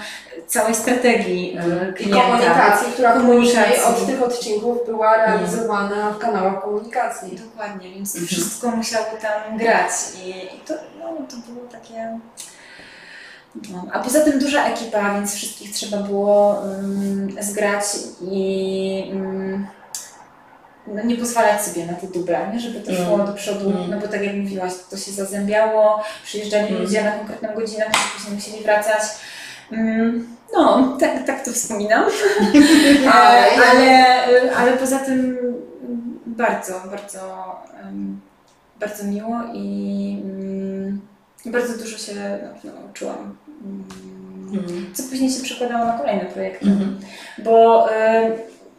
[0.46, 2.22] całej strategii e, I klienta.
[2.22, 3.82] komunikacji, która Komunikacji.
[3.88, 7.38] od tych odcinków była realizowana w kanałach komunikacji.
[7.50, 8.40] Dokładnie, więc to Mhm.
[8.40, 9.90] wszystko musiało tam grać
[10.24, 12.18] i, i to, no, to było takie...
[13.72, 13.86] No.
[13.92, 17.84] A poza tym duża ekipa, więc wszystkich trzeba było um, zgrać
[18.20, 19.66] i um,
[20.86, 22.60] no, nie pozwalać sobie na te duble, nie?
[22.60, 23.04] żeby to Mm.
[23.06, 23.90] szło do przodu, Mm.
[23.90, 26.82] no bo tak jak mówiłaś, to się zazębiało, przyjeżdżali Mm.
[26.82, 29.02] ludzie na konkretną godzinę, którzy później musieli wracać.
[29.72, 32.04] Mm, No, tak, tak to wspominam.
[33.12, 37.20] Ale- ale, ale, poza tym mm, bardzo, bardzo,
[37.82, 38.20] em,
[38.80, 41.00] bardzo miło i mm,
[41.46, 42.12] bardzo dużo się
[42.64, 43.16] no, nauczyłam.
[43.16, 43.36] Mm,
[44.52, 44.94] Mhm.
[44.94, 46.66] Co później się przekładało na kolejne projekty.
[46.66, 47.00] Mhm.
[47.38, 48.32] Bo em,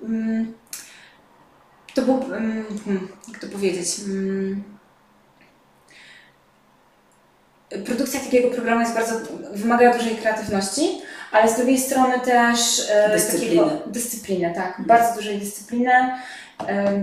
[0.03, 0.53] mm,
[1.93, 4.63] to był, hmm, jak to powiedzieć, mm,
[7.85, 9.15] produkcja takiego programu jest bardzo,
[9.53, 13.61] wymaga dużej kreatywności, ale z drugiej strony też e, Dyscypliny.
[13.63, 15.91] takiego, dyscypliny, tak, bardzo dużej dyscypliny,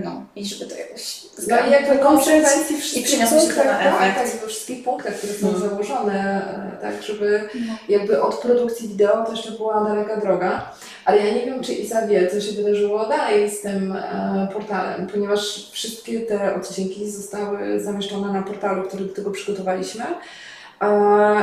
[0.03, 3.83] no i żeby to jakoś No i jakby konsekwencji i wszystkich przyniosło się to punktach,
[3.83, 4.31] na tak, efekt.
[4.31, 5.69] tak, we wszystkich punktach, które są Mhm.
[5.69, 6.41] założone,
[6.77, 7.73] e, tak, żeby No.
[7.89, 10.71] jakby od produkcji wideo to jeszcze była daleka droga,
[11.05, 15.07] ale ja nie wiem, czy Isa wie, co się wydarzyło dalej z tym e, portalem,
[15.07, 20.03] ponieważ wszystkie te odcinki zostały zamieszczone na portalu, który do tego przygotowaliśmy.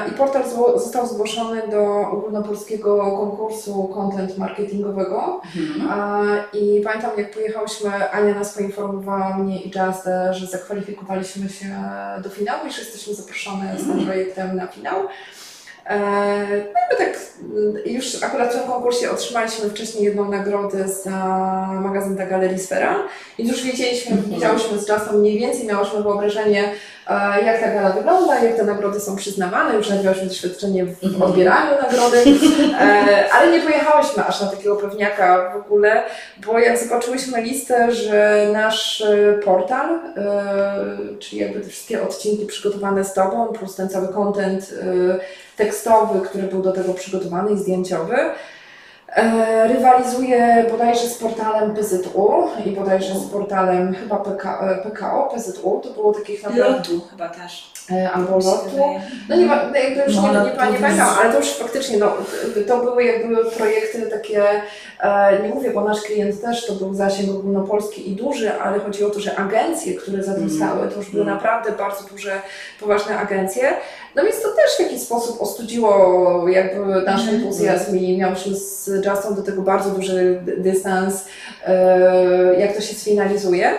[0.09, 0.43] I portal
[0.77, 5.41] został zgłoszony do ogólnopolskiego konkursu content marketingowego.
[5.57, 6.39] Mhm.
[6.53, 9.71] I pamiętam, jak pojechałyśmy, Ania nas poinformowała mnie i
[10.09, 11.67] Justę, że zakwalifikowaliśmy się
[12.23, 14.97] do finału i że jesteśmy zaproszone z tym projektem na finał.
[15.87, 16.88] E, No
[17.99, 21.11] już akurat w tym konkursie otrzymaliśmy wcześniej jedną nagrodę za
[21.83, 22.97] magazyn dla Galerii Sfera
[23.39, 24.35] i już wiedzieliśmy, Mhm.
[24.35, 26.65] widziałyśmy z Justą mniej więcej, miałyśmy wyobrażenie,
[27.09, 31.23] e, jak ta gala wygląda, jak te nagrody są przyznawane, już nabywałyśmy doświadczenie w Mhm.
[31.23, 32.25] odbieraniu nagrody,
[32.81, 36.03] e, ale nie pojechałyśmy aż na takiego pewniaka w ogóle,
[36.47, 40.01] bo jak zobaczyłyśmy listę, że nasz e, portal,
[41.19, 44.75] czyli jakby te wszystkie odcinki przygotowane z Tobą, plus ten cały content
[45.59, 48.17] tekstowy, który był do tego przygotowany i zdjęciowy,
[49.09, 55.81] e, rywalizuje bodajże z portalem PZU i bodajże z portalem chyba PK, e, PKO, PZU,
[55.83, 57.78] to było takich naprawdę Lotu chyba też.
[57.93, 58.71] E, albo lotu.
[58.71, 59.01] wydaje.
[59.29, 62.13] No nie, no jakby już No, nie, nie, pamiętam, ale to już faktycznie, no,
[62.69, 64.43] to były jakby projekty takie,
[65.01, 69.05] e, nie mówię, bo nasz klient też to był zasięg ogólnopolski i duży, ale chodzi
[69.05, 70.57] o to, że agencje, które za tym Mm.
[70.57, 71.35] stały, to już były Mm.
[71.35, 72.41] naprawdę bardzo duże,
[72.81, 73.73] poważne agencje.
[74.17, 77.37] No więc to też w jakiś sposób ostudziło jakby nasz Mhm.
[77.37, 81.25] entuzjazm i miałyśmy z Justą do tego bardzo duży dy- dystans,
[81.67, 83.71] e, jak to się sfinalizuje.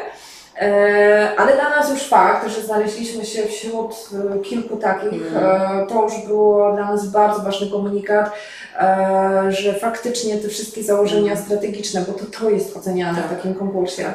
[0.59, 5.81] E, Ale dla nas już fakt, że znaleźliśmy się wśród e, kilku takich, Mhm.
[5.83, 8.31] e, to już było dla nas bardzo ważny komunikat,
[9.49, 11.45] że faktycznie te wszystkie założenia Mhm.
[11.45, 13.29] strategiczne, bo to, to jest oceniane w Tak.
[13.37, 14.05] takim konkursie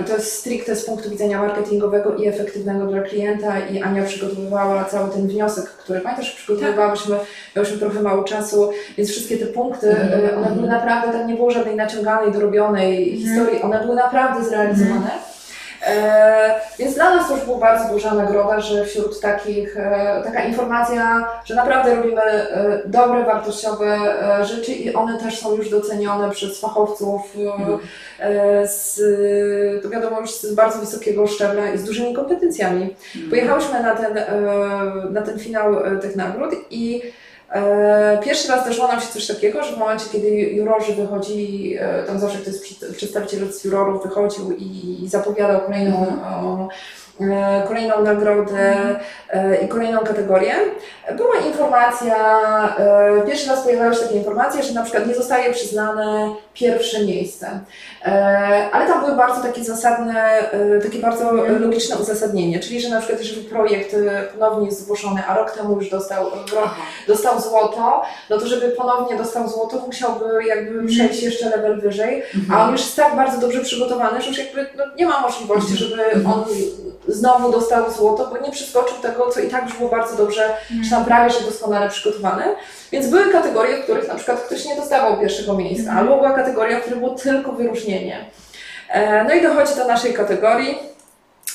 [0.00, 4.84] i to jest stricte z punktu widzenia marketingowego i efektywnego dla klienta i Ania przygotowywała
[4.84, 7.16] cały ten wniosek, który pamiętasz, przygotowywałyśmy,
[7.56, 10.38] miałyśmy trochę mało czasu, więc wszystkie te punkty, Mhm.
[10.44, 15.29] one były naprawdę, tam nie było żadnej naciąganej, dorobionej historii, one były naprawdę zrealizowane.
[15.86, 20.44] E, więc dla nas to już była bardzo duża nagroda, że wśród takich, e, taka
[20.44, 23.98] informacja, że naprawdę robimy e, dobre, wartościowe
[24.44, 27.36] rzeczy i one też są już docenione przez fachowców
[28.64, 29.00] z,
[29.82, 32.96] to wiadomo już z bardzo wysokiego szczebla i z dużymi kompetencjami.
[33.30, 34.18] Pojechałyśmy na ten,
[35.10, 37.02] na ten finał tych nagród i
[38.24, 42.20] pierwszy raz zdarzyło nam się coś takiego, że w momencie, kiedy jurorzy wychodzili, e, tam
[42.20, 46.68] zawsze ktoś z przedstawiciel z jurorów wychodził i zapowiadał kolejną, o, e,
[47.68, 48.74] kolejną nagrodę
[49.30, 50.54] e, i kolejną kategorię,
[51.16, 52.16] była informacja,
[52.78, 57.60] e, pierwszy raz pojawiały się takie informacje, że na przykład nie zostaje przyznane pierwsze miejsce.
[58.04, 61.62] E, Ale tam były bardzo takie zasadne, e, takie bardzo Mhm.
[61.62, 65.76] logiczne uzasadnienie, czyli że na przykład jeżeli projekt e, ponownie jest zgłoszony, a rok temu
[65.76, 66.70] już dostał, rok,
[67.08, 70.86] dostał złoto, no to żeby ponownie dostał złoto, musiałby jakby Mhm.
[70.88, 74.66] przejść jeszcze level wyżej, a on już jest tak bardzo dobrze przygotowany, że już jakby
[74.76, 76.26] no, nie ma możliwości, żeby Mhm.
[76.34, 76.44] on
[77.12, 80.84] znowu dostał złoto, bo nie przeskoczył tego, co i tak już było bardzo dobrze, Mhm.
[80.84, 82.44] czy tam prawie że doskonale przygotowane.
[82.92, 85.98] Więc były kategorie, w których na przykład ktoś nie dostawał pierwszego miejsca, Mhm.
[85.98, 88.24] albo była kategoria, w której było tylko wyróżnienie.
[88.88, 90.78] E, No i dochodzi do naszej kategorii.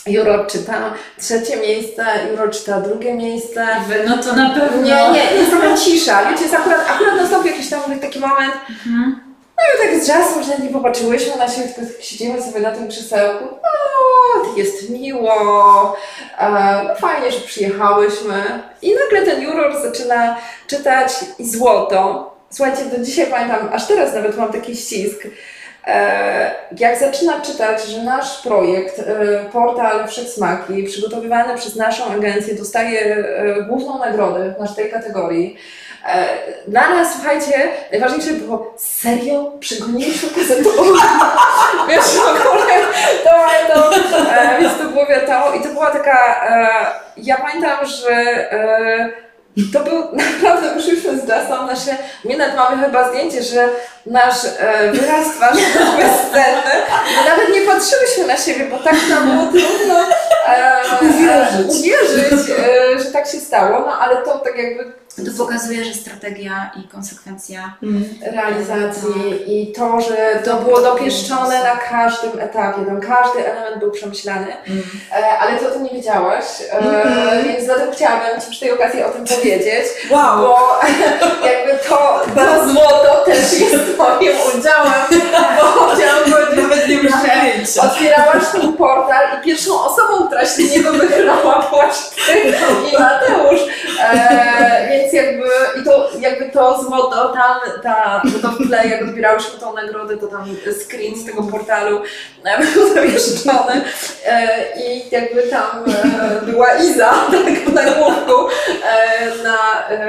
[0.07, 3.67] Juror czyta trzecie miejsce, Juror czyta drugie miejsce.
[3.87, 4.81] Wy, no to na pewno.
[4.81, 6.31] Nie, nie, jest taka cisza.
[6.31, 9.19] Wiecie, jest akurat, akurat nastąpił jakiś tam taki moment, Mhm.
[9.57, 12.71] No i tak z czasem, że nie popatrzyłyśmy na siebie, tylko tak siedzimy sobie na
[12.71, 13.45] tym krzesełku.
[13.63, 15.95] No, jest miło,
[16.37, 16.49] e,
[16.87, 18.43] no fajnie, że przyjechałyśmy.
[18.81, 20.37] I nagle ten juror zaczyna
[20.67, 22.31] czytać i złoto.
[22.49, 25.27] Słuchajcie, do dzisiaj pamiętam, aż teraz nawet mam taki ścisk.
[25.87, 29.05] E, Jak zaczyna czytać, że nasz projekt, e,
[29.53, 33.23] portal Wszechsmaki, przygotowywany przez naszą agencję, dostaje
[33.69, 35.57] główną nagrodę w naszej kategorii,
[36.67, 40.83] Dla nas, słuchajcie, najważniejsze było, serio przygoniliśmy gazetową.
[41.89, 42.73] Wiesz, w ogóle,
[43.23, 43.31] to,
[43.73, 43.91] to,
[44.31, 46.67] e, więc to było wiadomo i to była taka, e,
[47.17, 48.11] ja pamiętam, że
[49.57, 50.03] e, to był,
[50.41, 53.69] naprawdę wyszliśmy z Justą, nasze, my nawet mamy chyba zdjęcie, że
[54.05, 56.71] nasz e, wyraz twarzy był bezcenny,
[57.17, 59.95] bo nawet nie patrzyłyśmy na siebie, bo tak nam było trudno
[60.47, 61.79] e, Uwierzyć.
[61.79, 64.83] uwierzyć e, że tak się stało, no ale to tak jakby
[65.15, 67.73] To pokazuje, że strategia i konsekwencja.
[68.31, 69.13] realizacji
[69.47, 74.47] i to, że to było dopieszczone na każdym etapie, tam każdy element był przemyślany,
[75.11, 77.54] e, ale ty o tym nie wiedziałaś, e, Mhm.
[77.91, 80.37] Chciałabym Ci przy tej okazji o tym powiedzieć, Wow!
[80.37, 80.79] bo
[81.47, 84.93] jakby to, to złoto też jest Twoim udziałem,
[85.57, 86.23] bo chciałam
[86.55, 87.34] powiedzieć, Nawet
[87.75, 87.81] nie.
[87.81, 91.95] Otwierałaś ten portal i pierwszą osobą, która się z niego wychylała byłaś
[92.25, 92.39] ty
[92.89, 93.59] i Mateusz.
[94.03, 95.43] E, więc jakby,
[95.81, 100.17] i to, jakby to złoto tam, ta, bo to w tle, jak odbierałyśmy tą nagrodę,
[100.17, 100.45] to tam
[100.85, 102.01] screen z tego portalu
[102.45, 103.81] e, był zawieszczony
[104.25, 104.47] e,
[104.79, 108.49] i jakby tam e, była Iza tak, na główku
[108.85, 109.99] e, na, e,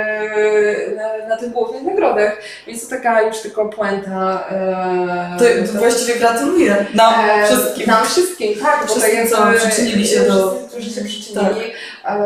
[0.96, 2.36] na, na tych głównych nagrodach.
[2.66, 4.44] Więc to taka już tylko puenta.
[4.50, 7.86] E, To, to właściwie gratuluję nam E, wszystkim.
[7.86, 11.72] Nam wszystkim, tak, bo tak co jakby, przyczynili się e, do- Wszyscy, którzy się przyczynili.
[12.04, 12.18] E,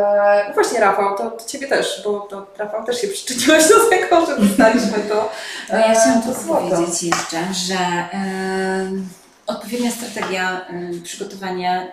[0.47, 4.25] no właśnie Rafał, to, to Ciebie też, bo to Rafał też się przyczyniłeś do tego,
[4.25, 5.31] że dostaliśmy to.
[5.69, 7.77] No ja chciałam to powiedzieć jeszcze, że
[9.47, 10.65] odpowiednia strategia
[11.03, 11.87] przygotowania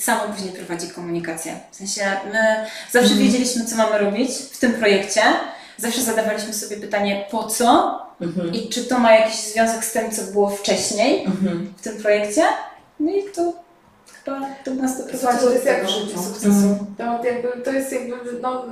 [0.00, 1.60] samo później prowadzi komunikację.
[1.70, 2.02] W sensie
[2.32, 2.38] my
[2.92, 3.18] zawsze Mhm.
[3.18, 5.20] wiedzieliśmy, co mamy robić w tym projekcie.
[5.76, 8.54] Zawsze zadawaliśmy sobie pytanie, po co Mhm.
[8.54, 11.74] i czy to ma jakiś związek z tym, co było wcześniej Mhm.
[11.76, 12.42] w tym projekcie.
[13.00, 13.52] No i to
[14.24, 16.22] chyba to nas Słuchajcie, to jest jak w do życiu tego.
[16.22, 16.86] sukcesu.
[16.98, 18.64] To, jakby, to jest jakby, no,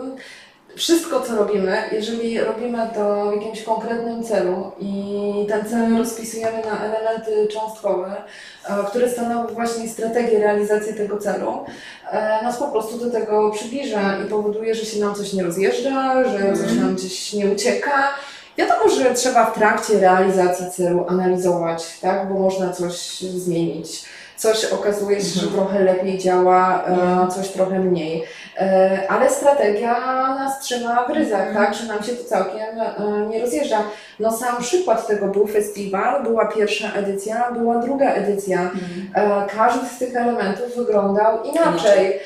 [0.77, 6.85] wszystko, co robimy, jeżeli robimy to w jakimś konkretnym celu i ten cel rozpisujemy na
[6.85, 8.23] elementy cząstkowe,
[8.65, 11.65] e, które stanowią właśnie strategię realizacji tego celu,
[12.11, 16.25] e, nas po prostu do tego przybliża i powoduje, że się nam coś nie rozjeżdża,
[16.25, 18.15] że coś nam gdzieś nie ucieka.
[18.59, 22.29] Wiadomo, że trzeba w trakcie realizacji celu analizować, tak?
[22.29, 24.05] bo można coś zmienić.
[24.43, 28.25] Coś okazuje się, że trochę lepiej działa, e, coś trochę mniej.
[28.59, 29.95] E, Ale strategia
[30.35, 31.75] nas trzyma w ryzach, tak?
[31.75, 33.83] że nam się to całkiem e, nie rozjeżdża.
[34.21, 38.71] No sam przykład tego był festiwal, była pierwsza edycja, była druga edycja.
[39.15, 42.21] E, Każdy z tych elementów wyglądał inaczej.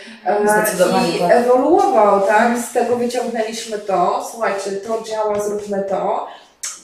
[0.47, 1.31] Zdecydowanie I tak.
[1.33, 2.59] ewoluował, tak?
[2.59, 6.27] Z tego wyciągnęliśmy to, słuchajcie, to działa, zróbmy to.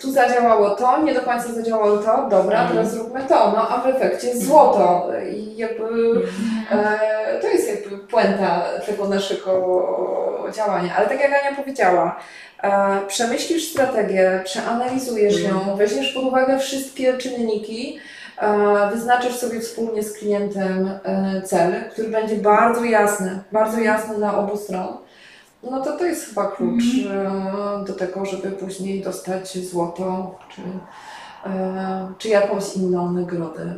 [0.02, 2.68] Tu zadziałało to, nie do końca zadziałało to, dobra, Mhm.
[2.68, 3.34] teraz zróbmy to.
[3.56, 5.08] No a w efekcie jest złoto.
[5.32, 5.84] I jakby
[6.70, 9.52] e, to jest jakby puenta tego naszego
[10.56, 10.94] działania.
[10.96, 12.16] Ale tak jak Ania powiedziała,
[12.62, 17.98] e, przemyślisz strategię, przeanalizujesz ją, weźmiesz pod uwagę wszystkie czynniki,
[18.38, 24.38] e, wyznaczysz sobie wspólnie z klientem e, cel, który będzie bardzo jasny, bardzo jasny dla
[24.38, 24.96] obu stron.
[25.70, 30.62] No to to jest chyba klucz e, do tego, żeby później dostać złoto czy,
[31.46, 33.74] e, czy jakąś inną nagrodę.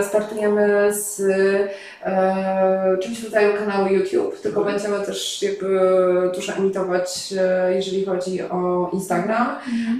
[0.00, 1.20] Startujemy z
[2.04, 5.80] e, czymś w rodzaju kanału YouTube, tylko będziemy też jakby
[6.34, 9.46] dużo emitować, e, jeżeli chodzi o Instagram,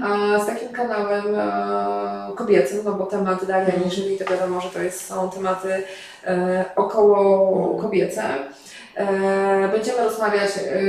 [0.03, 4.83] a z takim kanałem e, kobiecym, no bo temat Daria Niżyli, to wiadomo, że to
[4.83, 5.83] jest, są tematy
[6.25, 8.23] e, około kobiece.
[8.99, 10.81] E, będziemy rozmawiać e,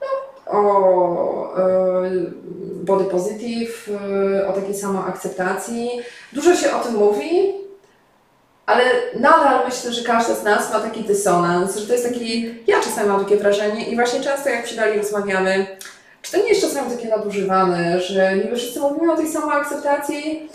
[0.00, 0.08] no,
[0.46, 2.10] o e,
[2.84, 3.90] body positive,
[4.48, 5.90] o takiej samoakceptacji.
[6.32, 7.54] Dużo się o tym mówi,
[8.66, 8.84] ale
[9.20, 13.08] nadal myślę, że każdy z nas ma taki dysonans, że to jest taki, ja czasami
[13.08, 15.66] mam takie wrażenie i właśnie często jak przy Dali rozmawiamy,
[16.22, 20.48] czy to nie jest czasami takie nadużywane, że niby wszyscy mówimy o tej samoakceptacji,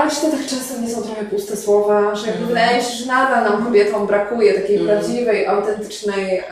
[0.00, 2.90] ale czy to tak często nie są trochę puste słowa, że jakby wydaje mi się,
[2.90, 4.98] że nadal nam kobietom brakuje takiej Mhm.
[4.98, 6.44] prawdziwej, autentycznej e,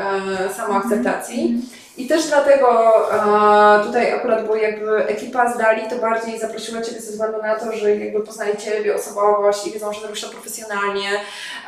[0.57, 1.61] samoakceptacji.
[1.99, 2.69] I też dlatego
[3.13, 7.57] e, tutaj akurat, bo jakby ekipa z Dali to bardziej zaprosiła Ciebie ze względu na
[7.57, 11.11] to, że jakby poznali Ciebie osobowość i wiedzą, że robisz to profesjonalnie,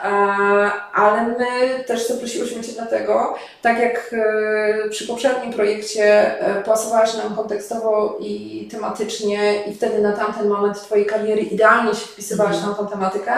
[0.05, 0.07] e,
[0.93, 7.37] ale my też zaprosiłyśmy Cię dlatego, tak jak e, przy poprzednim projekcie e, pasowałaś nam
[7.37, 12.87] kontekstowo i tematycznie i wtedy na tamten moment Twojej kariery idealnie się wpisywałaś w tą
[12.87, 13.33] tematykę,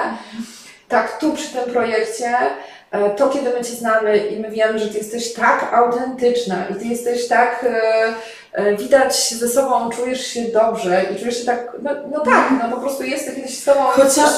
[0.88, 2.36] tak tu przy tym projekcie
[3.16, 6.84] to, kiedy my Cię znamy i my wiemy, że Ty jesteś tak autentyczna i Ty
[6.84, 8.14] jesteś tak, e,
[8.52, 12.76] e, widać ze sobą, czujesz się dobrze i czujesz się tak, no, no tak, no
[12.76, 13.80] po prostu jesteś z Tobą...
[13.80, 14.30] Chociaż...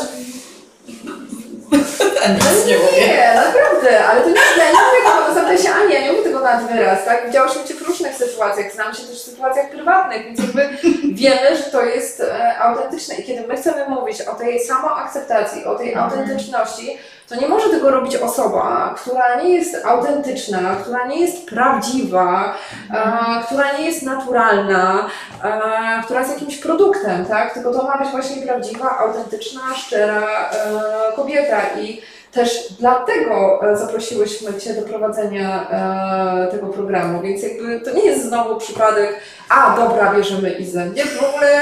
[2.35, 3.07] Nic nie mówię.
[3.07, 6.13] Nie, naprawdę, ale to nie, ja nie mówię no zapytaj się Ani, ja nie
[6.55, 7.27] nad wyraz, tak?
[7.27, 10.69] Widziałyśmy Cię w różnych sytuacjach, znamy się też w sytuacjach prywatnych, więc jakby
[11.13, 13.15] wiemy, że to jest e, autentyczne.
[13.15, 16.99] I kiedy my chcemy mówić o tej samoakceptacji, o tej autentyczności,
[17.29, 22.55] to nie może tego robić osoba, która nie jest autentyczna, która nie jest prawdziwa,
[22.95, 25.09] e, która nie jest naturalna,
[25.45, 27.55] e, która jest jakimś produktem, tak?
[27.55, 31.61] Tylko to ma być właśnie prawdziwa, autentyczna, szczera e, kobieta.
[31.81, 32.03] I
[32.35, 38.25] też dlatego e, zaprosiłyśmy Cię do prowadzenia e, tego programu, więc jakby to nie jest
[38.29, 39.15] znowu przypadek,
[39.49, 40.87] a dobra, bierzemy Izę.
[40.91, 41.61] Nie, w ogóle...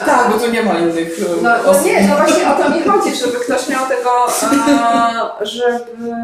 [0.00, 1.84] e, Tak, bo tu nie ma innych e, no, no osób.
[1.86, 4.10] nie, no właśnie o to mi chodzi, żeby ktoś miał tego,
[5.42, 6.16] e, żeby,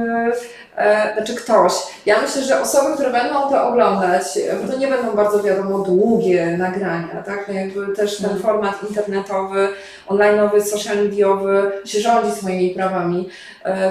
[0.77, 1.73] e, znaczy ktoś.
[2.07, 4.23] Ja myślę, że osoby, które będą to oglądać,
[4.63, 7.49] bo to nie będą bardzo wiadomo długie nagrania, tak?
[7.49, 8.43] No jakby też ten Mhm.
[8.43, 9.69] format internetowy,
[10.09, 13.29] online'owy, social mediowy się rządzi swoimi prawami,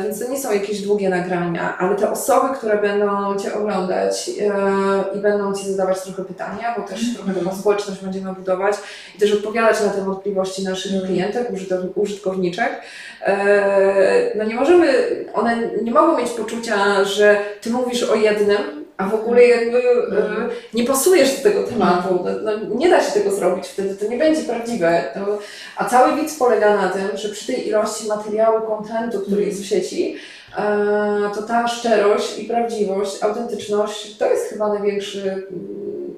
[0.03, 5.17] więc to nie są jakieś długie nagrania, ale te osoby, które będą Cię oglądać e,
[5.17, 8.75] i będą Ci zadawać trochę pytania, bo też trochę taką społeczność będziemy budować
[9.15, 11.13] i też odpowiadać na te wątpliwości naszych Mhm.
[11.13, 11.47] klientek,
[11.95, 12.82] użytkowniczek.
[13.25, 14.93] E, No nie możemy,
[15.34, 20.18] one nie mogą mieć poczucia, że Ty mówisz o jednym, a w ogóle jakby e,
[20.18, 20.50] Mhm.
[20.74, 22.26] nie pasujesz do tego tematu.
[22.26, 25.04] No, no, nie da się tego zrobić wtedy, to nie będzie prawdziwe.
[25.14, 25.39] To,
[25.78, 29.66] a cały widz polega na tym, że przy tej ilości materiału, kontentu, który jest w
[29.66, 30.16] sieci,
[30.58, 35.48] e, to ta szczerość i prawdziwość, autentyczność to jest chyba największy, mm,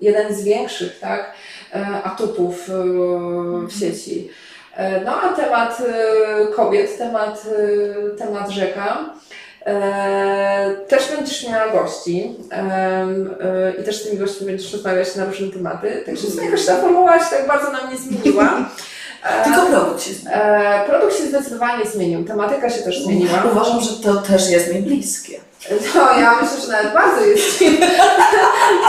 [0.01, 1.33] jeden z większych tak,
[1.73, 2.69] e, atutów
[3.67, 4.29] w sieci.
[4.75, 5.81] E, No a temat
[6.55, 7.43] kobiet, temat,
[8.17, 9.13] temat rzeka.
[9.65, 13.05] E, też będziesz miała gości e,
[13.81, 16.03] i też z tymi gośćmi będziesz rozmawiać na różne tematy.
[16.05, 18.49] Także sumie jakoś ta formuła się tak bardzo nam nie zmieniła.
[19.23, 20.83] E, Tylko produkt się zmienia.
[20.83, 23.43] e, produkt się zdecydowanie zmienił, tematyka się też zmieniła.
[23.51, 25.39] Uważam, że to też jest mi bliskie.
[25.95, 27.65] No, ja myślę, że nawet bardzo jest ci,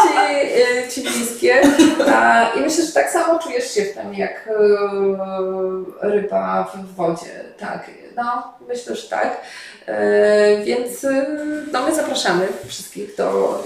[0.03, 1.63] ci, ci bliskie.
[2.57, 4.49] I myślę, że tak samo czujesz się w tym, jak
[6.01, 7.45] ryba w wodzie.
[7.59, 7.91] Tak,
[8.21, 9.41] no, myślę, że tak.
[9.87, 11.27] E, więc y,
[11.73, 13.59] no, my zapraszamy wszystkich do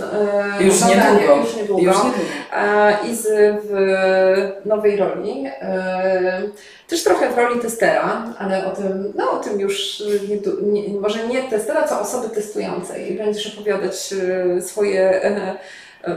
[0.58, 1.36] e, Już niedługo.
[1.36, 1.82] Już niedługo.
[1.82, 2.18] Już niedługo.
[2.52, 5.44] E, Izy w nowej roli.
[5.60, 6.42] E,
[6.88, 11.26] Też trochę w roli testera, ale o tym, no, o tym już nie, nie, może
[11.26, 13.12] nie testera, co osoby testującej.
[13.12, 14.14] Będziesz opowiadać
[14.56, 15.56] e, swoje e,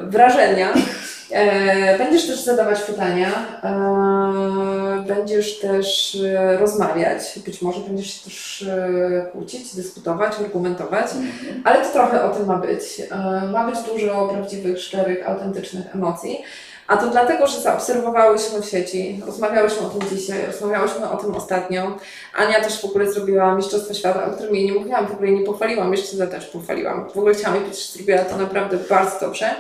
[0.04, 0.74] wrażenia.
[1.32, 3.32] E, Będziesz też zadawać pytania,
[3.64, 8.66] e, będziesz też e, rozmawiać, być może będziesz się też
[9.32, 11.08] kłócić, dyskutować, argumentować.
[11.64, 12.82] Ale to trochę o tym ma być.
[13.52, 16.44] Ma być dużo prawdziwych, szczerych, autentycznych emocji.
[16.88, 21.98] A to dlatego, że zaobserwowałyśmy w sieci, rozmawiałyśmy o tym dzisiaj, rozmawiałyśmy o tym ostatnio.
[22.36, 25.40] Ania też w ogóle zrobiła Mistrzostwo Świata, o którym jej nie mówiłam, w ogóle jej
[25.40, 27.10] nie pochwaliłam, jeszcze za też pochwaliłam.
[27.10, 29.56] W ogóle chciałam jej powiedzieć, że zrobiła to naprawdę bardzo dobrze.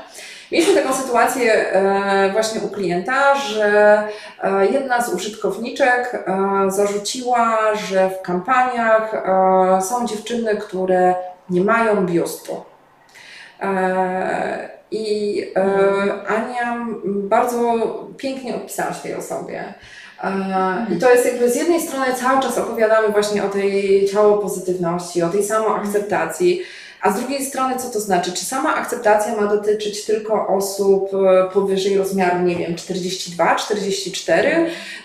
[0.51, 4.03] Mieliśmy taką sytuację e, właśnie u klienta, że
[4.43, 9.11] e, jedna z użytkowniczek e, zarzuciła, że w kampaniach
[9.81, 11.15] są dziewczyny, które
[11.49, 12.63] nie mają biustu.
[14.91, 15.43] I
[16.27, 17.73] Ania bardzo
[18.17, 19.73] pięknie opisałaś tej osobie.
[20.95, 25.23] I to jest jakby z jednej strony cały czas opowiadamy właśnie o tej ciało pozytywności,
[25.23, 26.61] o tej samoakceptacji,
[27.01, 28.31] a z drugiej strony co to znaczy?
[28.31, 34.49] Czy sama akceptacja ma dotyczyć tylko osób e, powyżej rozmiaru, nie wiem, 42, 44,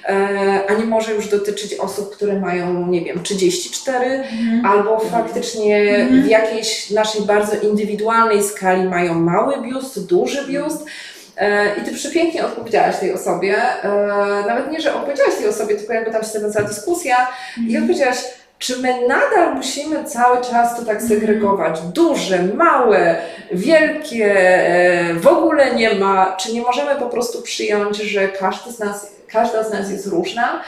[0.08, 4.24] e, a nie może już dotyczyć osób, które mają, nie wiem, 34,
[4.64, 6.22] albo faktycznie Mhm.
[6.22, 10.84] w jakiejś naszej bardzo indywidualnej skali mają mały biust, duży biust.
[11.36, 13.56] E, I ty przepięknie odpowiedziałaś tej osobie.
[14.46, 17.16] Nawet nie, że odpowiedziałaś tej osobie, tylko jakby tam się zawiązała dyskusja
[17.68, 18.16] i odpowiedziałaś,
[18.62, 21.80] czy my nadal musimy cały czas to tak segregować?
[21.80, 23.16] Duże, małe,
[23.52, 26.36] wielkie, e, w ogóle nie ma.
[26.36, 30.62] Czy nie możemy po prostu przyjąć, że każdy z nas, każda z nas jest różna?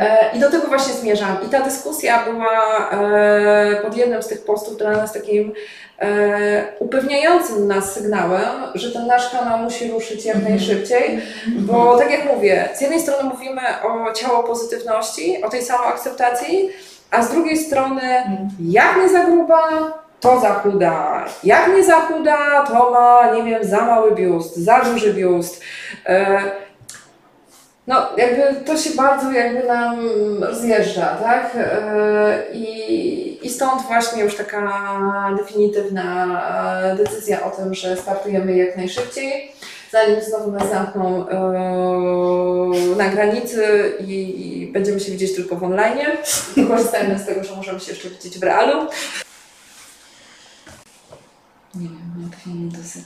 [0.00, 1.36] E, I do tego właśnie zmierzam.
[1.46, 5.52] I ta dyskusja była e, pod jednym z tych postów dla nas takim
[6.78, 10.54] upewniającym nas sygnałem, że ten nasz kanał musi ruszyć jak Mhm.
[10.54, 16.68] najszybciej, bo tak jak mówię, z jednej strony mówimy o ciało pozytywności, o tej samoakceptacji,
[17.10, 18.02] a z drugiej strony
[18.60, 19.60] jak nie za gruba,
[20.20, 21.24] to za chuda.
[21.44, 25.60] Jak nie za chuda, to ma, nie wiem, za mały biust, za duży biust.
[26.06, 26.40] E,
[27.86, 29.96] no, jakby to się bardzo jakby nam
[30.40, 31.50] rozjeżdża, tak?
[31.56, 34.72] E, I, I stąd właśnie już taka
[35.38, 36.40] definitywna
[36.96, 39.52] decyzja o tym, że startujemy jak najszybciej,
[39.90, 45.98] zanim znowu nas zamkną e, na granicy i, i będziemy się widzieć tylko w online.
[46.68, 48.90] Korzystajmy z tego, że możemy się jeszcze widzieć w realu.
[51.74, 53.04] Nie wiem, jak film dosyć.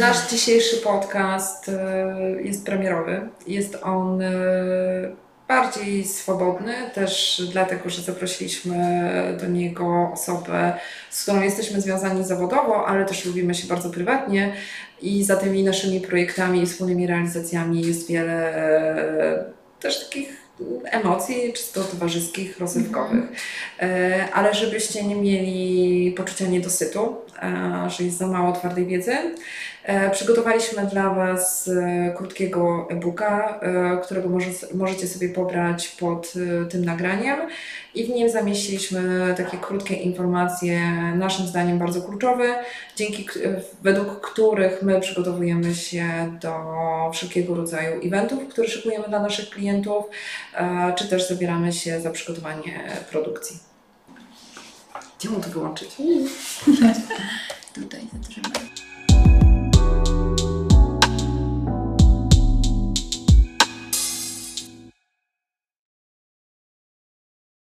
[0.00, 3.28] Nasz dzisiejszy podcast e, jest premierowy.
[3.46, 4.32] Jest on e,
[5.52, 8.76] bardziej swobodny, też dlatego, że zaprosiliśmy
[9.40, 10.72] do niego osobę,
[11.10, 14.52] z którą jesteśmy związani zawodowo, ale też lubimy się bardzo prywatnie
[15.02, 19.44] i za tymi naszymi projektami i wspólnymi realizacjami jest wiele e,
[19.80, 20.42] też takich
[20.84, 23.24] emocji, czysto towarzyskich, rozrywkowych.
[23.80, 29.16] E, Ale żebyście nie mieli poczucia niedosytu, e, że jest za mało twardej wiedzy,
[30.12, 36.84] przygotowaliśmy dla Was e, krótkiego e-booka, e, którego może, możecie sobie pobrać pod e, tym
[36.84, 37.36] nagraniem
[37.94, 40.80] i w nim zamieściliśmy takie krótkie informacje,
[41.16, 42.54] naszym zdaniem bardzo kluczowe,
[42.96, 43.26] dzięki,
[43.82, 46.06] według których my przygotowujemy się
[46.40, 46.54] do
[47.12, 50.04] wszelkiego rodzaju eventów, które szykujemy dla naszych klientów,
[50.54, 52.80] e, czy też zabieramy się za przygotowanie
[53.10, 53.58] produkcji.
[55.18, 55.88] Gdzie mu to wyłączyć?
[57.74, 58.71] Tutaj zatrzymaj.